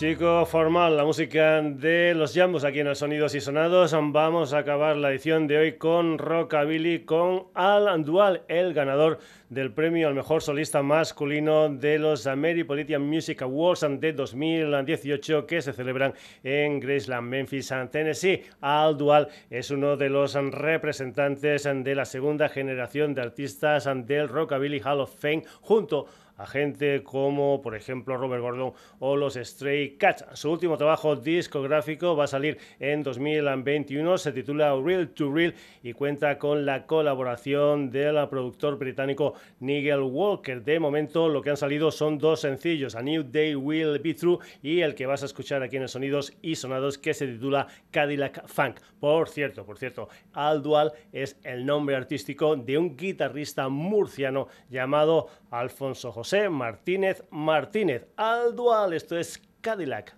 Chico 0.00 0.46
formal, 0.46 0.96
la 0.96 1.04
música 1.04 1.60
de 1.60 2.14
los 2.14 2.32
Jambos 2.32 2.64
aquí 2.64 2.80
en 2.80 2.86
el 2.86 2.96
Sonidos 2.96 3.34
y 3.34 3.40
Sonados. 3.42 3.92
Vamos 3.92 4.54
a 4.54 4.58
acabar 4.60 4.96
la 4.96 5.10
edición 5.10 5.46
de 5.46 5.58
hoy 5.58 5.72
con 5.76 6.16
Rockabilly, 6.16 7.00
con 7.00 7.48
Al 7.52 8.02
Dual, 8.02 8.40
el 8.48 8.72
ganador 8.72 9.18
del 9.50 9.72
premio 9.72 10.08
al 10.08 10.14
mejor 10.14 10.40
solista 10.40 10.82
masculino 10.82 11.68
de 11.68 11.98
los 11.98 12.26
American 12.26 13.02
Music 13.02 13.42
Awards 13.42 13.84
de 14.00 14.14
2018 14.14 15.46
que 15.46 15.60
se 15.60 15.74
celebran 15.74 16.14
en 16.44 16.80
Graceland, 16.80 17.28
Memphis, 17.28 17.70
Tennessee. 17.90 18.44
Al 18.62 18.96
Dual 18.96 19.28
es 19.50 19.70
uno 19.70 19.98
de 19.98 20.08
los 20.08 20.32
representantes 20.34 21.64
de 21.64 21.94
la 21.94 22.06
segunda 22.06 22.48
generación 22.48 23.12
de 23.12 23.20
artistas 23.20 23.86
del 24.06 24.28
Rockabilly 24.30 24.80
Hall 24.80 25.00
of 25.00 25.14
Fame 25.20 25.42
junto 25.60 26.06
a 26.06 26.29
gente 26.46 27.02
como, 27.02 27.60
por 27.60 27.74
ejemplo, 27.74 28.16
Robert 28.16 28.42
Gordon 28.42 28.72
o 28.98 29.16
los 29.16 29.34
Stray 29.34 29.96
Cats. 29.96 30.24
Su 30.34 30.50
último 30.50 30.76
trabajo 30.76 31.16
discográfico 31.16 32.16
va 32.16 32.24
a 32.24 32.28
salir 32.28 32.58
en 32.78 33.02
2021, 33.02 34.18
se 34.18 34.32
titula 34.32 34.74
Real 34.82 35.08
to 35.10 35.32
Real 35.32 35.54
y 35.82 35.92
cuenta 35.92 36.38
con 36.38 36.64
la 36.64 36.86
colaboración 36.86 37.90
del 37.90 38.16
productor 38.28 38.78
británico 38.78 39.34
Nigel 39.60 40.00
Walker. 40.00 40.62
De 40.62 40.80
momento, 40.80 41.28
lo 41.28 41.42
que 41.42 41.50
han 41.50 41.56
salido 41.56 41.90
son 41.90 42.18
dos 42.18 42.40
sencillos, 42.40 42.94
A 42.94 43.02
New 43.02 43.24
Day 43.24 43.54
Will 43.54 43.98
Be 43.98 44.14
True 44.14 44.38
y 44.62 44.80
el 44.80 44.94
que 44.94 45.06
vas 45.06 45.22
a 45.22 45.26
escuchar 45.26 45.62
aquí 45.62 45.76
en 45.76 45.88
Sonidos 45.88 46.32
y 46.42 46.54
Sonados, 46.54 46.96
que 46.96 47.12
se 47.14 47.26
titula 47.26 47.66
Cadillac 47.90 48.46
Funk. 48.46 48.76
Por 48.98 49.28
cierto, 49.28 49.66
por 49.66 49.78
cierto, 49.78 50.08
Al 50.32 50.62
Dual 50.62 50.92
es 51.12 51.36
el 51.42 51.66
nombre 51.66 51.96
artístico 51.96 52.56
de 52.56 52.78
un 52.78 52.96
guitarrista 52.96 53.68
murciano 53.68 54.48
llamado 54.70 55.28
Alfonso 55.50 56.12
José 56.12 56.29
Martínez 56.32 57.24
Martínez. 57.30 58.06
Al 58.16 58.54
dual, 58.54 58.92
esto 58.92 59.18
es 59.18 59.42
Cadillac 59.60 60.14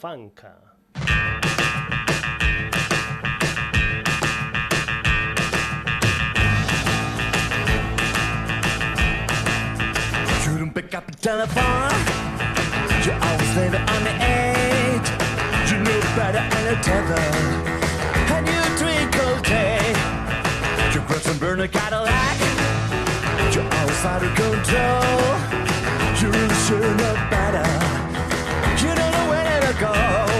Fanca. 0.00 0.54
You 10.44 10.70
pick 10.70 10.94
up 10.94 11.06
the 11.06 11.16
telephone. 11.20 11.90
You're 13.04 13.18
always 13.20 13.56
later 13.56 13.78
on 13.78 14.04
the 14.04 14.14
edge. 14.20 15.08
You 15.68 15.78
know 15.78 16.00
better 16.14 16.38
and 16.38 16.76
a 16.76 16.80
tether. 16.80 17.20
And 18.34 18.46
you 18.46 18.62
drink 18.78 19.10
tea. 19.42 20.94
You 20.94 21.00
press 21.06 21.26
and 21.26 21.40
burn 21.40 21.60
a 21.60 21.66
Cadillac. 21.66 22.45
You're 24.06 24.20
control. 24.36 25.02
You 26.20 26.30
really 26.30 26.54
should 26.64 26.96
know 26.96 27.14
better. 27.28 27.66
You 28.80 28.94
don't 28.94 29.10
know 29.10 29.28
where 29.28 29.60
to 29.60 29.80
go. 29.80 30.35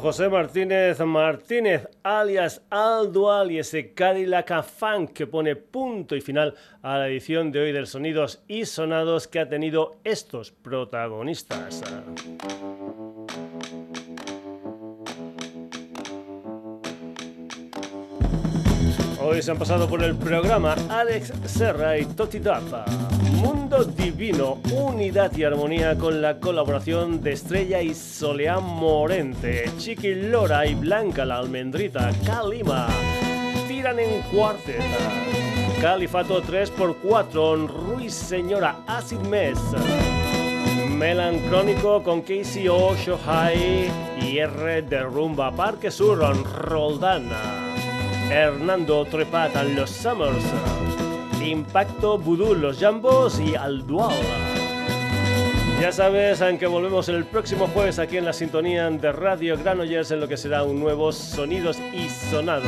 José 0.00 0.28
Martínez 0.28 1.00
Martínez, 1.00 1.88
alias 2.02 2.62
Aldual 2.70 3.50
y 3.50 3.58
ese 3.58 3.94
Cadillac 3.94 4.62
Funk 4.62 5.12
que 5.12 5.26
pone 5.26 5.56
punto 5.56 6.14
y 6.14 6.20
final 6.20 6.54
a 6.82 6.98
la 6.98 7.08
edición 7.08 7.50
de 7.50 7.60
hoy 7.60 7.72
del 7.72 7.86
Sonidos 7.86 8.42
y 8.46 8.64
Sonados 8.64 9.26
que 9.26 9.40
ha 9.40 9.48
tenido 9.48 9.96
estos 10.04 10.52
protagonistas. 10.52 11.82
Hoy 19.20 19.42
se 19.42 19.50
han 19.50 19.58
pasado 19.58 19.88
por 19.88 20.02
el 20.04 20.14
programa 20.14 20.76
Alex 20.88 21.32
Serra 21.44 21.98
y 21.98 22.04
Toti 22.04 22.38
Dapa. 22.38 22.84
Mundo 23.32 23.84
Divino, 23.84 24.58
unidad 24.72 25.36
y 25.36 25.42
armonía 25.42 25.98
con 25.98 26.22
la 26.22 26.38
colaboración 26.38 27.20
de 27.20 27.32
Estrella 27.32 27.82
y 27.82 27.94
Soleán 27.94 28.62
Morente, 28.62 29.70
Chiqui 29.78 30.14
Lora 30.14 30.66
y 30.66 30.74
Blanca 30.74 31.24
la 31.24 31.38
Almendrita, 31.38 32.10
Kalima, 32.24 32.86
Tiran 33.66 33.98
en 33.98 34.22
Cuarteta, 34.22 34.84
Califato 35.80 36.40
3x4, 36.40 37.66
Ruiz 37.66 38.14
Señora, 38.14 38.76
Acid 38.86 39.18
Mess, 39.18 39.58
Melancrónico 40.90 42.04
con 42.04 42.22
Casey 42.22 42.68
O, 42.68 42.94
Shohai 42.94 43.90
y 44.20 44.38
R 44.38 44.82
de 44.82 45.02
Rumba 45.02 45.50
Parque 45.50 45.90
Sur, 45.90 46.20
Roldana. 46.62 47.67
Hernando 48.30 49.04
Trepata, 49.06 49.62
Los 49.62 49.90
Summers, 49.90 50.44
Impacto 51.42 52.18
Voodoo, 52.18 52.54
Los 52.54 52.78
Jambos 52.78 53.40
y 53.40 53.54
Aldual. 53.54 54.14
Ya 55.80 55.92
sabes 55.92 56.40
en 56.40 56.58
que 56.58 56.66
volvemos 56.66 57.08
el 57.08 57.24
próximo 57.24 57.68
jueves 57.68 57.98
aquí 57.98 58.16
en 58.16 58.24
la 58.24 58.32
sintonía 58.32 58.90
de 58.90 59.12
Radio 59.12 59.56
Granollers 59.56 60.10
en 60.10 60.18
lo 60.20 60.28
que 60.28 60.36
será 60.36 60.64
un 60.64 60.80
nuevo 60.80 61.12
Sonidos 61.12 61.78
y 61.92 62.08
Sonados. 62.08 62.66